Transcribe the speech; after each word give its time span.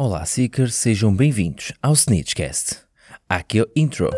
Olá, 0.00 0.24
Seekers, 0.24 0.76
sejam 0.76 1.12
bem-vindos 1.12 1.72
ao 1.82 1.92
Snitchcast. 1.92 2.76
Aqui 3.28 3.58
é 3.58 3.62
o 3.62 3.68
intro. 3.74 4.08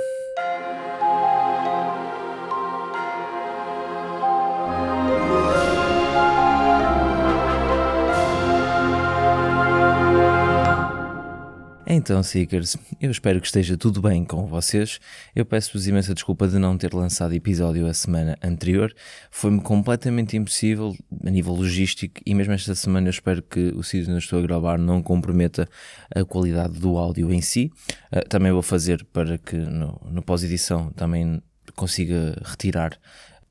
Então, 12.00 12.22
Seekers, 12.22 12.78
eu 12.98 13.10
espero 13.10 13.38
que 13.42 13.46
esteja 13.46 13.76
tudo 13.76 14.00
bem 14.00 14.24
com 14.24 14.46
vocês. 14.46 14.98
Eu 15.36 15.44
peço-vos 15.44 15.86
imensa 15.86 16.14
desculpa 16.14 16.48
de 16.48 16.58
não 16.58 16.78
ter 16.78 16.94
lançado 16.94 17.34
episódio 17.34 17.86
a 17.86 17.92
semana 17.92 18.38
anterior. 18.42 18.90
Foi-me 19.30 19.60
completamente 19.60 20.34
impossível 20.34 20.96
a 21.22 21.28
nível 21.28 21.52
logístico 21.52 22.18
e 22.24 22.34
mesmo 22.34 22.54
esta 22.54 22.74
semana 22.74 23.08
eu 23.08 23.10
espero 23.10 23.42
que 23.42 23.68
o 23.76 23.82
sítio 23.82 24.10
onde 24.10 24.24
estou 24.24 24.38
a 24.38 24.42
gravar 24.42 24.78
não 24.78 25.02
comprometa 25.02 25.68
a 26.14 26.24
qualidade 26.24 26.80
do 26.80 26.96
áudio 26.96 27.30
em 27.34 27.42
si. 27.42 27.70
Uh, 28.10 28.26
também 28.30 28.50
vou 28.50 28.62
fazer 28.62 29.04
para 29.12 29.36
que 29.36 29.56
no, 29.56 30.00
no 30.10 30.22
pós-edição 30.22 30.90
também 30.92 31.42
consiga 31.76 32.34
retirar 32.42 32.94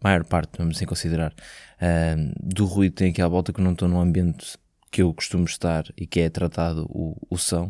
a 0.01 0.07
maior 0.07 0.23
parte, 0.23 0.57
vamos 0.57 0.75
assim 0.75 0.87
considerar, 0.87 1.33
uh, 1.33 2.33
do 2.41 2.65
ruído 2.65 2.93
que 2.93 2.97
tem 2.97 3.11
aqui 3.11 3.21
à 3.21 3.27
volta 3.27 3.53
que 3.53 3.61
não 3.61 3.73
estou 3.73 3.87
num 3.87 4.01
ambiente 4.01 4.57
que 4.91 5.01
eu 5.01 5.13
costumo 5.13 5.45
estar 5.45 5.85
e 5.95 6.05
que 6.05 6.19
é 6.19 6.29
tratado 6.29 6.85
o, 6.89 7.15
o 7.29 7.37
som. 7.37 7.67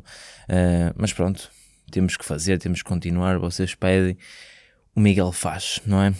Uh, 0.47 0.93
mas 0.95 1.13
pronto, 1.13 1.51
temos 1.91 2.15
que 2.15 2.25
fazer, 2.25 2.59
temos 2.59 2.81
que 2.81 2.89
continuar. 2.89 3.37
Vocês 3.37 3.75
pedem, 3.75 4.17
o 4.95 4.99
Miguel 4.99 5.31
faz, 5.31 5.81
não 5.85 6.01
é? 6.01 6.13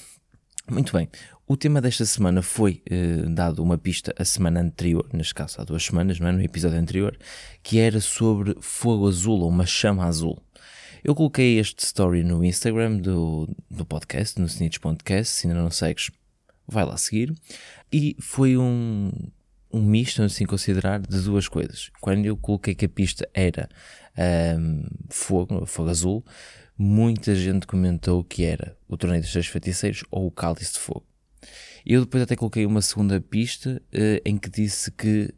Muito 0.69 0.93
bem. 0.93 1.09
O 1.47 1.57
tema 1.57 1.81
desta 1.81 2.05
semana 2.05 2.41
foi 2.41 2.83
uh, 2.91 3.29
dado 3.33 3.63
uma 3.63 3.77
pista 3.77 4.13
a 4.17 4.23
semana 4.23 4.61
anterior, 4.61 5.09
neste 5.11 5.33
caso 5.33 5.59
há 5.59 5.63
duas 5.63 5.83
semanas, 5.83 6.19
não 6.19 6.27
é? 6.27 6.31
no 6.31 6.41
episódio 6.41 6.77
anterior, 6.77 7.17
que 7.63 7.79
era 7.79 7.99
sobre 7.99 8.55
fogo 8.61 9.07
azul 9.07 9.39
ou 9.41 9.49
uma 9.49 9.65
chama 9.65 10.05
azul. 10.05 10.39
Eu 11.03 11.15
coloquei 11.15 11.57
este 11.57 11.83
story 11.83 12.23
no 12.23 12.43
Instagram 12.43 12.97
do, 12.97 13.49
do 13.71 13.85
podcast, 13.85 14.39
no 14.39 14.45
Snitch 14.47 14.79
Podcast. 14.79 15.33
Se 15.33 15.47
ainda 15.47 15.59
não 15.59 15.71
segues, 15.71 16.11
vai 16.67 16.85
lá 16.85 16.97
seguir. 16.97 17.33
E 17.91 18.15
foi 18.19 18.57
um, 18.57 19.11
um 19.71 19.81
misto, 19.81 20.23
assim 20.23 20.45
considerar, 20.45 20.99
de 20.99 21.21
duas 21.21 21.47
coisas. 21.47 21.91
Quando 22.01 22.25
eu 22.25 22.35
coloquei 22.35 22.73
que 22.73 22.85
a 22.85 22.89
pista 22.89 23.27
era 23.33 23.69
um, 24.57 24.83
fogo, 25.09 25.65
fogo 25.65 25.89
azul, 25.89 26.25
muita 26.77 27.35
gente 27.35 27.67
comentou 27.67 28.23
que 28.23 28.43
era 28.43 28.75
o 28.87 28.97
Torneio 28.97 29.21
dos 29.21 29.31
Seis 29.31 29.47
Feiticeiros 29.47 30.03
ou 30.09 30.27
o 30.27 30.31
Cálice 30.31 30.73
de 30.73 30.79
Fogo. 30.79 31.05
Eu 31.85 32.01
depois 32.01 32.23
até 32.23 32.35
coloquei 32.35 32.65
uma 32.65 32.81
segunda 32.81 33.21
pista 33.21 33.81
uh, 33.93 34.21
em 34.25 34.37
que 34.37 34.49
disse 34.49 34.91
que 34.91 35.33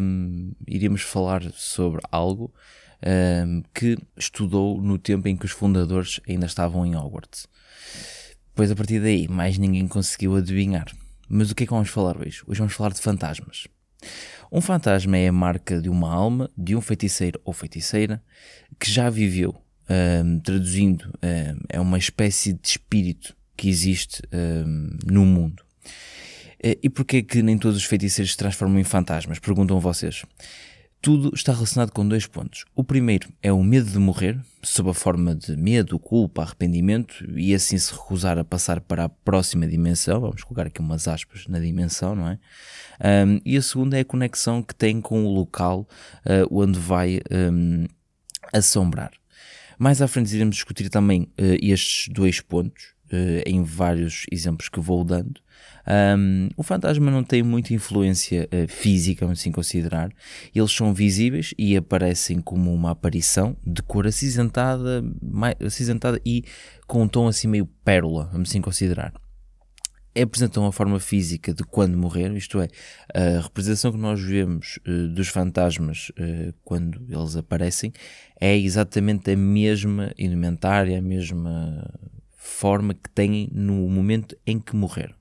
um, 0.00 0.52
iríamos 0.66 1.02
falar 1.02 1.42
sobre 1.52 2.00
algo 2.10 2.52
um, 3.46 3.62
que 3.74 3.96
estudou 4.16 4.80
no 4.80 4.98
tempo 4.98 5.28
em 5.28 5.36
que 5.36 5.46
os 5.46 5.52
fundadores 5.52 6.20
ainda 6.28 6.46
estavam 6.46 6.84
em 6.84 6.96
Hogwarts. 6.96 7.46
Depois, 8.48 8.70
a 8.70 8.76
partir 8.76 9.00
daí, 9.00 9.28
mais 9.28 9.58
ninguém 9.58 9.86
conseguiu 9.86 10.36
adivinhar. 10.36 10.86
Mas 11.28 11.50
o 11.50 11.54
que 11.54 11.64
é 11.64 11.66
que 11.66 11.72
vamos 11.72 11.90
falar 11.90 12.16
hoje? 12.16 12.42
Hoje 12.46 12.58
vamos 12.58 12.74
falar 12.74 12.92
de 12.92 13.00
fantasmas. 13.00 13.66
Um 14.50 14.60
fantasma 14.60 15.16
é 15.16 15.28
a 15.28 15.32
marca 15.32 15.80
de 15.80 15.88
uma 15.88 16.12
alma, 16.12 16.50
de 16.56 16.76
um 16.76 16.80
feiticeiro 16.80 17.40
ou 17.44 17.52
feiticeira 17.52 18.22
que 18.78 18.90
já 18.90 19.10
viveu. 19.10 19.54
Um, 19.88 20.40
traduzindo, 20.40 21.12
um, 21.22 21.60
é 21.68 21.80
uma 21.80 21.98
espécie 21.98 22.52
de 22.52 22.68
espírito 22.68 23.36
que 23.56 23.68
existe 23.68 24.22
um, 24.32 24.96
no 25.06 25.24
mundo. 25.24 25.64
E 26.82 26.88
porquê 26.90 27.22
que 27.22 27.42
nem 27.42 27.56
todos 27.56 27.76
os 27.76 27.84
feiticeiros 27.84 28.32
se 28.32 28.36
transformam 28.36 28.80
em 28.80 28.84
fantasmas? 28.84 29.38
Perguntam 29.38 29.78
vocês. 29.78 30.24
Tudo 31.06 31.30
está 31.32 31.52
relacionado 31.52 31.92
com 31.92 32.04
dois 32.04 32.26
pontos. 32.26 32.64
O 32.74 32.82
primeiro 32.82 33.28
é 33.40 33.52
o 33.52 33.62
medo 33.62 33.88
de 33.88 33.96
morrer, 33.96 34.36
sob 34.60 34.90
a 34.90 34.92
forma 34.92 35.36
de 35.36 35.56
medo, 35.56 36.00
culpa, 36.00 36.42
arrependimento, 36.42 37.24
e 37.36 37.54
assim 37.54 37.78
se 37.78 37.92
recusar 37.92 38.36
a 38.38 38.44
passar 38.44 38.80
para 38.80 39.04
a 39.04 39.08
próxima 39.08 39.68
dimensão. 39.68 40.20
Vamos 40.20 40.42
colocar 40.42 40.66
aqui 40.66 40.80
umas 40.80 41.06
aspas 41.06 41.46
na 41.46 41.60
dimensão, 41.60 42.16
não 42.16 42.28
é? 42.28 42.38
Um, 43.24 43.38
e 43.44 43.56
a 43.56 43.62
segunda 43.62 43.96
é 43.96 44.00
a 44.00 44.04
conexão 44.04 44.60
que 44.60 44.74
tem 44.74 45.00
com 45.00 45.24
o 45.24 45.32
local 45.32 45.86
uh, 46.24 46.48
onde 46.50 46.76
vai 46.76 47.20
um, 47.30 47.86
assombrar. 48.52 49.12
Mais 49.78 50.02
à 50.02 50.08
frente 50.08 50.34
iremos 50.34 50.56
discutir 50.56 50.88
também 50.88 51.22
uh, 51.22 51.56
estes 51.62 52.12
dois 52.12 52.40
pontos, 52.40 52.95
uh, 53.12 53.42
em 53.46 53.62
vários 53.62 54.24
exemplos 54.30 54.68
que 54.68 54.80
vou 54.80 55.04
dando. 55.04 55.40
Um, 55.88 56.48
o 56.56 56.62
fantasma 56.62 57.10
não 57.10 57.22
tem 57.22 57.42
muita 57.42 57.72
influência 57.72 58.48
uh, 58.52 58.68
física, 58.68 59.24
vamos 59.24 59.40
assim 59.40 59.52
considerar. 59.52 60.10
Eles 60.54 60.72
são 60.72 60.92
visíveis 60.92 61.54
e 61.56 61.76
aparecem 61.76 62.40
como 62.40 62.72
uma 62.74 62.90
aparição 62.90 63.56
de 63.64 63.82
cor 63.82 64.06
acinzentada, 64.06 65.04
mais, 65.22 65.54
acinzentada 65.64 66.20
e 66.26 66.44
com 66.86 67.02
um 67.02 67.08
tom 67.08 67.28
assim 67.28 67.46
meio 67.46 67.66
pérola, 67.84 68.28
vamos 68.32 68.50
assim 68.50 68.60
considerar 68.60 69.12
apresentam 70.22 70.66
a 70.66 70.72
forma 70.72 70.98
física 70.98 71.52
de 71.52 71.62
quando 71.62 71.96
morreram, 71.96 72.36
isto 72.36 72.60
é, 72.60 72.68
a 73.14 73.42
representação 73.42 73.92
que 73.92 73.98
nós 73.98 74.20
vemos 74.20 74.78
uh, 74.88 75.08
dos 75.08 75.28
fantasmas 75.28 76.10
uh, 76.10 76.54
quando 76.64 77.04
eles 77.08 77.36
aparecem 77.36 77.92
é 78.40 78.56
exatamente 78.56 79.30
a 79.30 79.36
mesma 79.36 80.12
indumentária, 80.18 80.98
a 80.98 81.02
mesma 81.02 81.88
forma 82.46 82.94
que 82.94 83.10
têm 83.10 83.48
no 83.52 83.88
momento 83.88 84.36
em 84.46 84.58
que 84.58 84.76
morreram. 84.76 85.14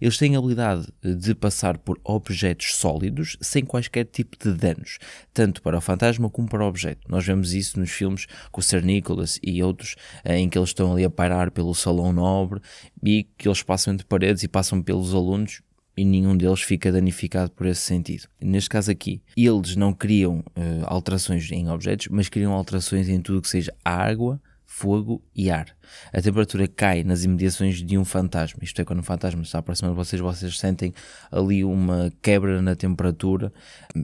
Eles 0.00 0.18
têm 0.18 0.34
a 0.34 0.38
habilidade 0.38 0.88
de 1.00 1.34
passar 1.34 1.78
por 1.78 2.00
objetos 2.02 2.74
sólidos 2.74 3.36
sem 3.40 3.64
quaisquer 3.64 4.04
tipo 4.04 4.36
de 4.36 4.52
danos, 4.52 4.98
tanto 5.32 5.62
para 5.62 5.78
o 5.78 5.80
fantasma 5.80 6.28
como 6.28 6.48
para 6.48 6.64
o 6.64 6.68
objeto. 6.68 7.00
Nós 7.08 7.24
vemos 7.24 7.52
isso 7.54 7.78
nos 7.78 7.90
filmes 7.90 8.26
com 8.50 8.60
o 8.60 8.64
Sir 8.64 8.84
Nicholas 8.84 9.38
e 9.42 9.62
outros, 9.62 9.94
eh, 10.24 10.38
em 10.38 10.48
que 10.48 10.58
eles 10.58 10.70
estão 10.70 10.92
ali 10.92 11.04
a 11.04 11.10
pairar 11.10 11.52
pelo 11.52 11.74
salão 11.74 12.12
nobre 12.12 12.60
e 13.02 13.24
que 13.38 13.46
eles 13.46 13.62
passam 13.62 13.94
entre 13.94 14.04
paredes 14.06 14.42
e 14.42 14.48
passam 14.48 14.82
pelos 14.82 15.14
alunos 15.14 15.62
e 15.96 16.04
nenhum 16.04 16.36
deles 16.36 16.62
fica 16.62 16.90
danificado 16.90 17.50
por 17.52 17.66
esse 17.66 17.82
sentido. 17.82 18.26
Neste 18.40 18.70
caso 18.70 18.90
aqui, 18.90 19.22
eles 19.36 19.76
não 19.76 19.92
criam 19.92 20.38
uh, 20.38 20.84
alterações 20.86 21.50
em 21.52 21.68
objetos, 21.68 22.08
mas 22.08 22.28
criam 22.28 22.52
alterações 22.52 23.08
em 23.08 23.20
tudo 23.20 23.42
que 23.42 23.48
seja 23.48 23.74
água, 23.84 24.40
fogo 24.72 25.22
e 25.36 25.50
ar. 25.50 25.66
A 26.14 26.22
temperatura 26.22 26.66
cai 26.66 27.04
nas 27.04 27.24
imediações 27.24 27.82
de 27.82 27.98
um 27.98 28.06
fantasma, 28.06 28.60
isto 28.62 28.80
é, 28.80 28.84
quando 28.86 29.00
um 29.00 29.04
fantasma 29.04 29.42
está 29.42 29.58
aproximado 29.58 29.94
de 29.94 29.98
vocês, 29.98 30.20
vocês 30.20 30.58
sentem 30.58 30.94
ali 31.30 31.62
uma 31.62 32.10
quebra 32.22 32.62
na 32.62 32.74
temperatura 32.74 33.52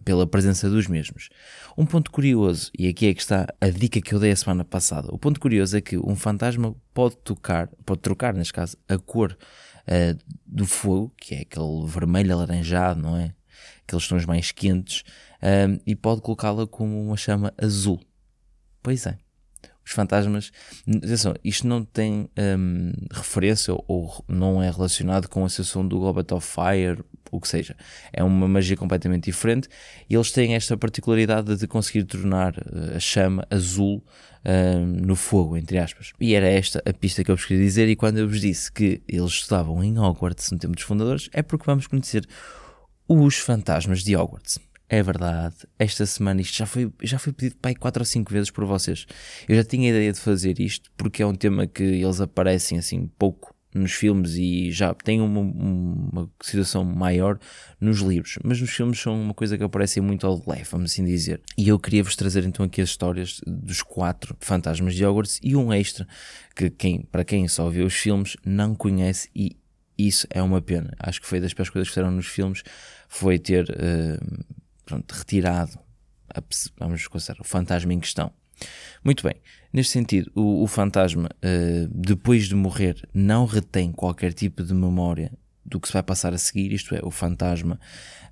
pela 0.04 0.26
presença 0.26 0.68
dos 0.68 0.86
mesmos. 0.86 1.30
Um 1.76 1.86
ponto 1.86 2.10
curioso, 2.10 2.70
e 2.78 2.86
aqui 2.86 3.06
é 3.08 3.14
que 3.14 3.20
está 3.22 3.46
a 3.58 3.70
dica 3.70 3.98
que 3.98 4.14
eu 4.14 4.20
dei 4.20 4.30
a 4.30 4.36
semana 4.36 4.62
passada, 4.62 5.08
o 5.10 5.18
ponto 5.18 5.40
curioso 5.40 5.74
é 5.74 5.80
que 5.80 5.96
um 5.96 6.14
fantasma 6.14 6.76
pode 6.92 7.16
tocar, 7.16 7.68
pode 7.86 8.02
trocar, 8.02 8.34
neste 8.34 8.52
caso, 8.52 8.76
a 8.86 8.98
cor 8.98 9.36
uh, 9.86 10.18
do 10.46 10.66
fogo, 10.66 11.14
que 11.16 11.34
é 11.34 11.40
aquele 11.40 11.86
vermelho 11.86 12.34
alaranjado, 12.34 13.00
não 13.00 13.16
é? 13.16 13.34
Aqueles 13.86 14.06
tons 14.06 14.26
mais 14.26 14.52
quentes, 14.52 15.00
uh, 15.42 15.80
e 15.86 15.96
pode 15.96 16.20
colocá-la 16.20 16.66
como 16.66 17.02
uma 17.02 17.16
chama 17.16 17.54
azul. 17.56 18.00
Pois 18.82 19.06
é 19.06 19.18
os 19.88 19.94
fantasmas. 19.94 20.52
Atenção, 20.86 21.34
isto 21.42 21.66
não 21.66 21.82
tem 21.82 22.28
um, 22.38 22.92
referência 23.10 23.74
ou, 23.86 24.24
não 24.28 24.62
é 24.62 24.70
relacionado 24.70 25.28
com 25.28 25.44
a 25.44 25.48
sessão 25.48 25.86
do 25.86 25.98
Goblet 25.98 26.32
of 26.34 26.46
Fire, 26.46 27.02
o 27.30 27.40
que 27.40 27.48
seja. 27.48 27.74
É 28.12 28.22
uma 28.22 28.46
magia 28.46 28.76
completamente 28.76 29.24
diferente 29.24 29.68
e 30.08 30.14
eles 30.14 30.30
têm 30.30 30.54
esta 30.54 30.76
particularidade 30.76 31.56
de 31.56 31.66
conseguir 31.66 32.04
tornar 32.04 32.54
eh, 32.58 32.96
a 32.96 33.00
chama 33.00 33.46
azul 33.50 34.04
um, 34.44 34.86
no 34.86 35.16
fogo, 35.16 35.56
entre 35.56 35.78
aspas. 35.78 36.12
E 36.20 36.34
era 36.34 36.46
esta 36.46 36.82
a 36.86 36.92
pista 36.92 37.24
que 37.24 37.30
eu 37.30 37.36
vos 37.36 37.44
queria 37.44 37.64
dizer. 37.64 37.88
E 37.88 37.96
quando 37.96 38.18
eu 38.18 38.28
vos 38.28 38.40
disse 38.40 38.70
que 38.70 39.02
eles 39.08 39.32
estudavam 39.32 39.82
em 39.82 39.98
Hogwarts 39.98 40.50
no 40.50 40.58
tempo 40.58 40.74
dos 40.74 40.84
fundadores, 40.84 41.28
é 41.32 41.42
porque 41.42 41.66
vamos 41.66 41.86
conhecer 41.86 42.26
os 43.08 43.38
fantasmas 43.38 44.02
de 44.02 44.14
Hogwarts. 44.16 44.58
É 44.90 45.02
verdade, 45.02 45.54
esta 45.78 46.06
semana 46.06 46.40
isto 46.40 46.56
já 46.56 46.64
foi, 46.64 46.90
já 47.02 47.18
foi 47.18 47.32
pedido 47.32 47.56
para 47.60 47.70
aí 47.70 47.74
4 47.74 48.00
ou 48.00 48.06
5 48.06 48.32
vezes 48.32 48.50
por 48.50 48.64
vocês. 48.64 49.06
Eu 49.46 49.54
já 49.54 49.62
tinha 49.62 49.88
a 49.88 49.90
ideia 49.90 50.12
de 50.12 50.18
fazer 50.18 50.58
isto 50.58 50.90
porque 50.96 51.22
é 51.22 51.26
um 51.26 51.34
tema 51.34 51.66
que 51.66 51.82
eles 51.82 52.22
aparecem 52.22 52.78
assim 52.78 53.06
pouco 53.18 53.54
nos 53.74 53.92
filmes 53.92 54.34
e 54.36 54.70
já 54.72 54.94
tem 54.94 55.20
uma, 55.20 55.40
uma 55.40 56.30
situação 56.42 56.84
maior 56.84 57.38
nos 57.78 57.98
livros, 57.98 58.38
mas 58.42 58.60
nos 58.60 58.70
filmes 58.70 58.98
são 58.98 59.20
uma 59.20 59.34
coisa 59.34 59.58
que 59.58 59.64
aparece 59.64 60.00
muito 60.00 60.26
ao 60.26 60.42
leve, 60.46 60.64
vamos 60.70 60.90
assim 60.90 61.04
dizer. 61.04 61.40
E 61.56 61.68
eu 61.68 61.78
queria 61.78 62.02
vos 62.02 62.16
trazer 62.16 62.44
então 62.44 62.64
aqui 62.64 62.80
as 62.80 62.88
histórias 62.88 63.40
dos 63.46 63.82
quatro 63.82 64.34
fantasmas 64.40 64.94
de 64.94 65.04
Hogwarts 65.04 65.38
e 65.42 65.54
um 65.54 65.70
extra 65.72 66.08
que 66.56 66.70
quem, 66.70 67.02
para 67.02 67.24
quem 67.24 67.46
só 67.46 67.68
viu 67.68 67.86
os 67.86 67.94
filmes 67.94 68.36
não 68.44 68.74
conhece 68.74 69.28
e 69.34 69.56
isso 69.98 70.26
é 70.30 70.40
uma 70.42 70.62
pena. 70.62 70.94
Acho 70.98 71.20
que 71.20 71.26
foi 71.26 71.40
das 71.40 71.52
piores 71.52 71.70
coisas 71.70 71.88
que 71.88 71.94
fizeram 71.94 72.10
nos 72.10 72.26
filmes 72.26 72.62
foi 73.08 73.38
ter 73.38 73.68
uh, 73.68 74.44
pronto, 74.88 75.12
retirado, 75.12 75.78
a, 76.34 76.42
vamos 76.78 77.06
considerar, 77.06 77.42
o 77.42 77.44
fantasma 77.44 77.92
em 77.92 78.00
questão. 78.00 78.32
Muito 79.04 79.22
bem, 79.22 79.34
neste 79.70 79.92
sentido, 79.92 80.32
o, 80.34 80.62
o 80.62 80.66
fantasma, 80.66 81.28
uh, 81.28 81.88
depois 81.92 82.48
de 82.48 82.54
morrer, 82.54 83.06
não 83.12 83.44
retém 83.44 83.92
qualquer 83.92 84.32
tipo 84.32 84.64
de 84.64 84.72
memória 84.72 85.30
do 85.64 85.78
que 85.78 85.86
se 85.86 85.92
vai 85.92 86.02
passar 86.02 86.32
a 86.32 86.38
seguir, 86.38 86.72
isto 86.72 86.94
é, 86.94 87.00
o 87.02 87.10
fantasma 87.10 87.78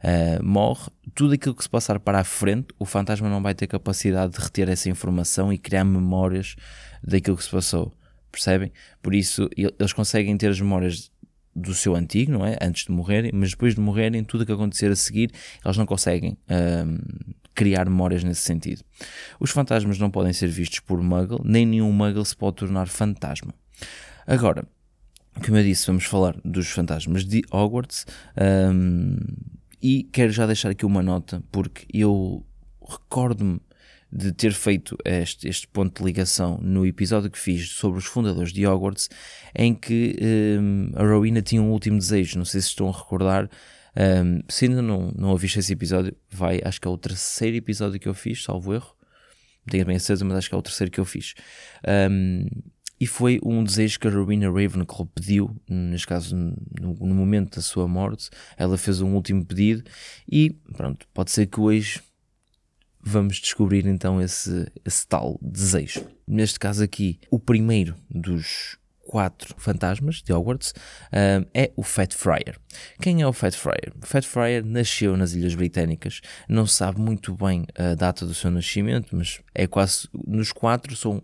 uh, 0.02 0.42
morre, 0.42 0.90
tudo 1.14 1.34
aquilo 1.34 1.54
que 1.54 1.62
se 1.62 1.68
passar 1.68 2.00
para 2.00 2.20
a 2.20 2.24
frente, 2.24 2.68
o 2.78 2.86
fantasma 2.86 3.28
não 3.28 3.42
vai 3.42 3.54
ter 3.54 3.66
capacidade 3.66 4.32
de 4.32 4.40
reter 4.40 4.70
essa 4.70 4.88
informação 4.88 5.52
e 5.52 5.58
criar 5.58 5.84
memórias 5.84 6.56
daquilo 7.04 7.36
que 7.36 7.44
se 7.44 7.50
passou, 7.50 7.92
percebem? 8.32 8.72
Por 9.02 9.14
isso, 9.14 9.48
eles 9.54 9.92
conseguem 9.92 10.36
ter 10.38 10.48
as 10.48 10.60
memórias 10.60 11.10
do 11.56 11.74
seu 11.74 11.96
antigo, 11.96 12.30
não 12.30 12.44
é? 12.44 12.56
Antes 12.60 12.84
de 12.84 12.92
morrerem, 12.92 13.30
mas 13.32 13.50
depois 13.50 13.74
de 13.74 13.80
morrerem, 13.80 14.22
tudo 14.22 14.42
o 14.42 14.46
que 14.46 14.52
acontecer 14.52 14.90
a 14.90 14.96
seguir, 14.96 15.30
eles 15.64 15.76
não 15.76 15.86
conseguem 15.86 16.32
uh, 16.32 17.34
criar 17.54 17.88
memórias 17.88 18.22
nesse 18.22 18.42
sentido. 18.42 18.82
Os 19.40 19.50
fantasmas 19.50 19.98
não 19.98 20.10
podem 20.10 20.32
ser 20.32 20.48
vistos 20.48 20.80
por 20.80 21.02
muggle, 21.02 21.40
nem 21.42 21.64
nenhum 21.64 21.90
muggle 21.90 22.24
se 22.24 22.36
pode 22.36 22.56
tornar 22.56 22.86
fantasma. 22.86 23.54
Agora, 24.26 24.64
como 25.44 25.56
eu 25.56 25.64
disse, 25.64 25.86
vamos 25.86 26.04
falar 26.04 26.36
dos 26.44 26.68
fantasmas 26.68 27.24
de 27.24 27.42
Hogwarts 27.50 28.06
um, 28.70 29.16
e 29.82 30.04
quero 30.04 30.32
já 30.32 30.46
deixar 30.46 30.70
aqui 30.70 30.84
uma 30.84 31.02
nota 31.02 31.42
porque 31.50 31.86
eu 31.92 32.44
recordo-me 32.86 33.60
de 34.16 34.32
ter 34.32 34.52
feito 34.52 34.96
este, 35.04 35.46
este 35.46 35.68
ponto 35.68 35.98
de 35.98 36.04
ligação 36.04 36.58
no 36.62 36.86
episódio 36.86 37.30
que 37.30 37.38
fiz 37.38 37.68
sobre 37.70 37.98
os 37.98 38.06
fundadores 38.06 38.50
de 38.50 38.66
Hogwarts, 38.66 39.10
em 39.54 39.74
que 39.74 40.16
um, 40.58 40.90
a 40.94 41.02
Rowena 41.02 41.42
tinha 41.42 41.60
um 41.60 41.70
último 41.70 41.98
desejo, 41.98 42.38
não 42.38 42.44
sei 42.44 42.62
se 42.62 42.68
estão 42.68 42.88
a 42.88 42.92
recordar. 42.92 43.50
Um, 43.94 44.40
se 44.48 44.66
ainda 44.66 44.80
não, 44.80 45.12
não 45.14 45.30
ouviste 45.30 45.58
esse 45.58 45.72
episódio, 45.72 46.16
vai, 46.30 46.60
acho 46.64 46.80
que 46.80 46.88
é 46.88 46.90
o 46.90 46.96
terceiro 46.96 47.56
episódio 47.56 48.00
que 48.00 48.08
eu 48.08 48.14
fiz, 48.14 48.42
salvo 48.42 48.72
erro. 48.72 48.94
Tenho 49.70 49.84
bem 49.84 49.96
a 49.96 50.00
certeza, 50.00 50.24
mas 50.24 50.38
acho 50.38 50.48
que 50.48 50.54
é 50.54 50.58
o 50.58 50.62
terceiro 50.62 50.90
que 50.90 51.00
eu 51.00 51.04
fiz. 51.04 51.34
Um, 52.10 52.46
e 52.98 53.06
foi 53.06 53.38
um 53.44 53.62
desejo 53.62 54.00
que 54.00 54.08
a 54.08 54.10
Rowena 54.10 54.46
Ravenclaw 54.46 55.06
pediu, 55.14 55.54
neste 55.68 56.06
caso 56.06 56.34
no, 56.34 56.56
no, 56.80 57.14
momento 57.14 57.56
da 57.56 57.62
sua 57.62 57.86
morte, 57.86 58.30
ela 58.56 58.78
fez 58.78 59.02
um 59.02 59.14
último 59.14 59.44
pedido 59.44 59.84
e 60.30 60.50
pronto, 60.74 61.06
pode 61.12 61.30
ser 61.30 61.46
que 61.46 61.60
hoje 61.60 62.00
vamos 63.08 63.36
descobrir 63.36 63.86
então 63.86 64.20
esse, 64.20 64.66
esse 64.84 65.06
tal 65.06 65.38
desejo. 65.40 66.04
Neste 66.26 66.58
caso 66.58 66.82
aqui, 66.82 67.20
o 67.30 67.38
primeiro 67.38 67.94
dos 68.10 68.76
quatro 69.06 69.54
fantasmas 69.56 70.16
de 70.16 70.32
Hogwarts 70.32 70.70
uh, 70.70 71.46
é 71.54 71.70
o 71.76 71.82
Fat 71.82 72.12
Friar. 72.12 72.58
Quem 73.00 73.22
é 73.22 73.26
o 73.26 73.32
Fat 73.32 73.54
Friar? 73.54 73.92
O 74.02 74.04
Fat 74.04 74.24
Friar 74.24 74.64
nasceu 74.64 75.16
nas 75.16 75.32
Ilhas 75.32 75.54
Britânicas, 75.54 76.20
não 76.48 76.66
sabe 76.66 77.00
muito 77.00 77.34
bem 77.34 77.64
a 77.78 77.94
data 77.94 78.26
do 78.26 78.34
seu 78.34 78.50
nascimento, 78.50 79.14
mas 79.16 79.40
é 79.54 79.66
quase 79.66 80.08
nos 80.26 80.50
quatro 80.52 80.96
são 80.96 81.22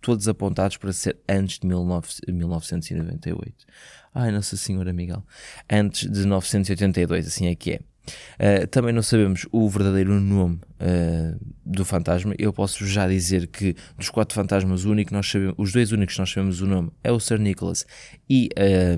todos 0.00 0.26
apontados 0.28 0.76
para 0.76 0.92
ser 0.92 1.18
antes 1.28 1.58
de 1.58 1.68
19, 1.68 2.08
1998. 2.28 3.66
Ai, 4.14 4.30
Nossa 4.30 4.56
Senhora 4.56 4.92
Miguel. 4.92 5.22
Antes 5.70 6.10
de 6.10 6.26
982, 6.26 7.26
assim 7.26 7.46
é 7.46 7.54
que 7.54 7.72
é. 7.72 7.80
Uh, 8.08 8.66
também 8.68 8.92
não 8.92 9.02
sabemos 9.02 9.46
o 9.52 9.68
verdadeiro 9.68 10.20
nome 10.20 10.56
uh, 10.80 11.38
do 11.64 11.84
fantasma. 11.84 12.34
Eu 12.38 12.52
posso 12.52 12.86
já 12.86 13.06
dizer 13.08 13.46
que 13.48 13.74
dos 13.96 14.08
quatro 14.10 14.34
fantasmas, 14.34 14.84
único 14.84 15.12
nós 15.12 15.30
sabemos, 15.30 15.54
os 15.58 15.72
dois 15.72 15.92
únicos 15.92 16.14
que 16.14 16.20
nós 16.20 16.30
sabemos 16.30 16.60
o 16.60 16.66
nome 16.66 16.90
é 17.02 17.12
o 17.12 17.20
Sir 17.20 17.38
Nicholas 17.38 17.86
e 18.28 18.48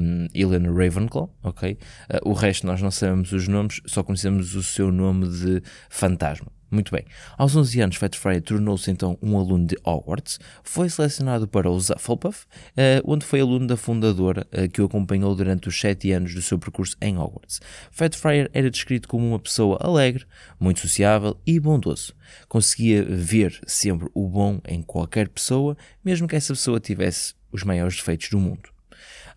um, 0.01 0.27
Helena 0.35 0.73
Ravenclaw, 0.73 1.35
ok? 1.43 1.73
Uh, 1.73 2.31
o 2.31 2.33
resto 2.33 2.67
nós 2.67 2.81
não 2.81 2.91
sabemos 2.91 3.33
os 3.33 3.49
nomes, 3.49 3.81
só 3.87 4.03
conhecemos 4.03 4.55
o 4.55 4.63
seu 4.63 4.91
nome 4.93 5.29
de 5.29 5.63
fantasma. 5.89 6.60
Muito 6.71 6.93
bem. 6.93 7.05
Aos 7.37 7.57
11 7.57 7.81
anos, 7.81 7.97
Fat 7.97 8.17
Freddy 8.17 8.43
tornou-se 8.43 8.89
então 8.91 9.19
um 9.21 9.37
aluno 9.37 9.67
de 9.67 9.77
Hogwarts, 9.85 10.39
foi 10.63 10.89
selecionado 10.89 11.49
para 11.49 11.69
o 11.69 11.77
Hufflepuff, 11.77 12.45
uh, 12.45 13.03
onde 13.05 13.27
foi 13.27 13.41
aluno 13.41 13.67
da 13.67 13.77
fundadora 13.77 14.47
uh, 14.53 14.69
que 14.69 14.81
o 14.81 14.85
acompanhou 14.85 15.35
durante 15.35 15.69
os 15.69 15.81
7 15.81 16.13
anos 16.13 16.33
do 16.33 16.41
seu 16.41 16.59
percurso 16.59 16.97
em 17.01 17.19
Hogwarts. 17.19 17.61
Fat 17.91 18.15
Friar 18.15 18.49
era 18.53 18.71
descrito 18.71 19.09
como 19.09 19.27
uma 19.27 19.39
pessoa 19.39 19.79
alegre, 19.81 20.25
muito 20.61 20.81
sociável 20.81 21.37
e 21.45 21.59
bondoso. 21.59 22.15
Conseguia 22.49 23.05
ver 23.05 23.59
sempre 23.67 24.09
o 24.15 24.29
bom 24.29 24.61
em 24.69 24.81
qualquer 24.81 25.29
pessoa, 25.29 25.77
mesmo 26.05 26.29
que 26.29 26.37
essa 26.37 26.53
pessoa 26.53 26.79
tivesse 26.79 27.35
os 27.51 27.65
maiores 27.65 27.97
defeitos 27.97 28.31
do 28.31 28.39
mundo. 28.39 28.70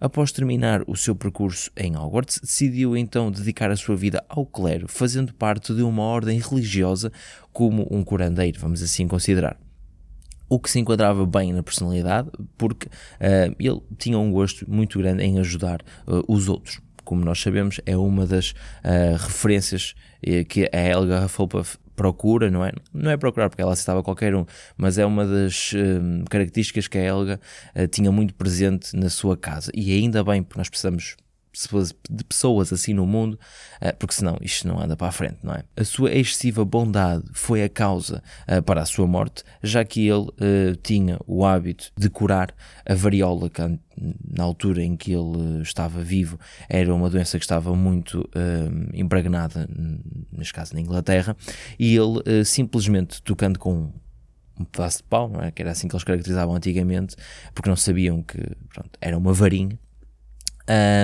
Após 0.03 0.33
terminar 0.33 0.83
o 0.85 0.97
seu 0.97 1.15
percurso 1.15 1.71
em 1.77 1.95
Hogwarts, 1.95 2.37
decidiu 2.41 2.97
então 2.97 3.31
dedicar 3.31 3.71
a 3.71 3.75
sua 3.77 3.95
vida 3.95 4.21
ao 4.27 4.45
clero, 4.45 4.85
fazendo 4.85 5.33
parte 5.33 5.73
de 5.73 5.81
uma 5.81 6.03
ordem 6.03 6.41
religiosa 6.41 7.09
como 7.53 7.87
um 7.89 8.03
curandeiro, 8.03 8.59
vamos 8.59 8.83
assim 8.83 9.07
considerar 9.07 9.57
o 10.49 10.59
que 10.59 10.69
se 10.69 10.77
enquadrava 10.77 11.25
bem 11.25 11.53
na 11.53 11.63
personalidade, 11.63 12.29
porque 12.57 12.87
uh, 12.87 13.55
ele 13.57 13.81
tinha 13.97 14.19
um 14.19 14.29
gosto 14.29 14.69
muito 14.69 14.99
grande 14.99 15.23
em 15.23 15.39
ajudar 15.39 15.79
uh, 16.05 16.21
os 16.27 16.49
outros. 16.49 16.81
Como 17.05 17.23
nós 17.23 17.39
sabemos, 17.41 17.79
é 17.85 17.95
uma 17.95 18.27
das 18.27 18.51
uh, 18.51 19.15
referências 19.17 19.95
que 20.49 20.69
a 20.73 20.79
Helga 20.79 21.25
Hufflepuff 21.25 21.77
procura, 21.95 22.49
não 22.49 22.63
é? 22.63 22.71
Não 22.93 23.11
é 23.11 23.17
procurar 23.17 23.49
porque 23.49 23.61
ela 23.61 23.73
aceitava 23.73 24.03
qualquer 24.03 24.35
um, 24.35 24.45
mas 24.77 24.97
é 24.97 25.05
uma 25.05 25.25
das 25.25 25.73
hum, 25.73 26.23
características 26.29 26.87
que 26.87 26.97
a 26.97 27.03
Helga 27.03 27.39
uh, 27.75 27.87
tinha 27.87 28.11
muito 28.11 28.33
presente 28.33 28.95
na 28.95 29.09
sua 29.09 29.37
casa. 29.37 29.71
E 29.73 29.93
ainda 29.93 30.23
bem, 30.23 30.43
porque 30.43 30.59
nós 30.59 30.69
precisamos 30.69 31.15
de 32.09 32.23
pessoas 32.23 32.73
assim 32.73 32.93
no 32.93 33.05
mundo, 33.05 33.39
eh, 33.79 33.91
porque 33.91 34.15
senão 34.15 34.37
isto 34.41 34.67
não 34.67 34.79
anda 34.79 34.97
para 34.97 35.07
a 35.07 35.11
frente, 35.11 35.37
não 35.43 35.53
é? 35.53 35.63
A 35.77 35.83
sua 35.83 36.11
excessiva 36.11 36.65
bondade 36.65 37.23
foi 37.33 37.63
a 37.63 37.69
causa 37.69 38.23
eh, 38.47 38.59
para 38.59 38.81
a 38.81 38.85
sua 38.85 39.05
morte, 39.05 39.43
já 39.61 39.85
que 39.85 40.07
ele 40.07 40.29
uh, 40.29 40.75
tinha 40.81 41.19
o 41.27 41.45
hábito 41.45 41.91
de 41.95 42.09
curar 42.09 42.53
a 42.85 42.95
variola, 42.95 43.49
que 43.49 43.61
na 43.61 44.43
altura 44.43 44.83
em 44.83 44.97
que 44.97 45.13
ele 45.13 45.61
estava 45.61 46.01
vivo 46.01 46.39
era 46.67 46.93
uma 46.93 47.09
doença 47.09 47.37
que 47.37 47.45
estava 47.45 47.75
muito 47.75 48.27
impregnada, 48.93 49.69
neste 50.31 50.53
caso 50.53 50.73
na 50.73 50.81
Inglaterra, 50.81 51.37
e 51.77 51.95
ele 51.95 52.43
simplesmente 52.43 53.21
tocando 53.21 53.59
com 53.59 53.93
um 54.59 54.65
pedaço 54.65 54.97
de 54.99 55.03
pau, 55.03 55.31
é? 55.41 55.51
que 55.51 55.61
era 55.61 55.71
assim 55.71 55.87
que 55.87 55.95
eles 55.95 56.03
caracterizavam 56.03 56.55
antigamente, 56.55 57.15
porque 57.53 57.69
não 57.69 57.75
sabiam 57.75 58.21
que 58.21 58.39
pronto, 58.73 58.91
era 59.01 59.17
uma 59.17 59.33
varinha, 59.33 59.77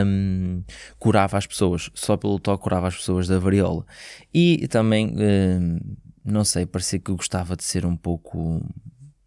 um, 0.05 0.63
curava 0.97 1.37
as 1.37 1.45
pessoas, 1.45 1.89
só 1.93 2.17
pelo 2.17 2.39
toque 2.39 2.63
curava 2.63 2.87
as 2.87 2.95
pessoas 2.95 3.27
da 3.27 3.39
variola. 3.39 3.85
E 4.33 4.67
também, 4.67 5.15
um, 5.17 5.79
não 6.23 6.43
sei, 6.43 6.65
parecia 6.65 6.99
que 6.99 7.11
gostava 7.11 7.55
de 7.55 7.63
ser 7.63 7.85
um 7.85 7.95
pouco 7.95 8.65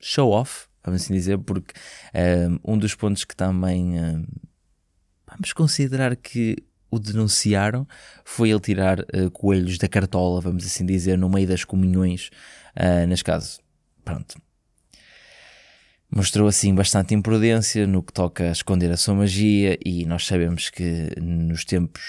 show-off, 0.00 0.66
vamos 0.84 1.02
assim 1.02 1.14
dizer, 1.14 1.38
porque 1.38 1.72
um, 2.64 2.74
um 2.74 2.78
dos 2.78 2.94
pontos 2.94 3.24
que 3.24 3.36
também 3.36 3.94
vamos 5.26 5.52
considerar 5.52 6.16
que 6.16 6.56
o 6.90 6.98
denunciaram 6.98 7.88
foi 8.22 8.50
ele 8.50 8.60
tirar 8.60 9.00
uh, 9.00 9.30
coelhos 9.32 9.78
da 9.78 9.88
cartola, 9.88 10.42
vamos 10.42 10.66
assim 10.66 10.84
dizer, 10.84 11.16
no 11.16 11.28
meio 11.28 11.48
das 11.48 11.64
comunhões, 11.64 12.30
uh, 12.76 13.06
neste 13.06 13.24
caso. 13.24 13.58
Pronto, 14.04 14.36
mostrou 16.14 16.46
assim 16.46 16.74
bastante 16.74 17.14
imprudência 17.14 17.86
no 17.86 18.02
que 18.02 18.12
toca 18.12 18.44
a 18.44 18.52
esconder 18.52 18.90
a 18.90 18.96
sua 18.96 19.14
magia 19.14 19.78
e 19.84 20.04
nós 20.04 20.26
sabemos 20.26 20.68
que 20.68 21.08
nos 21.18 21.64
tempos 21.64 22.02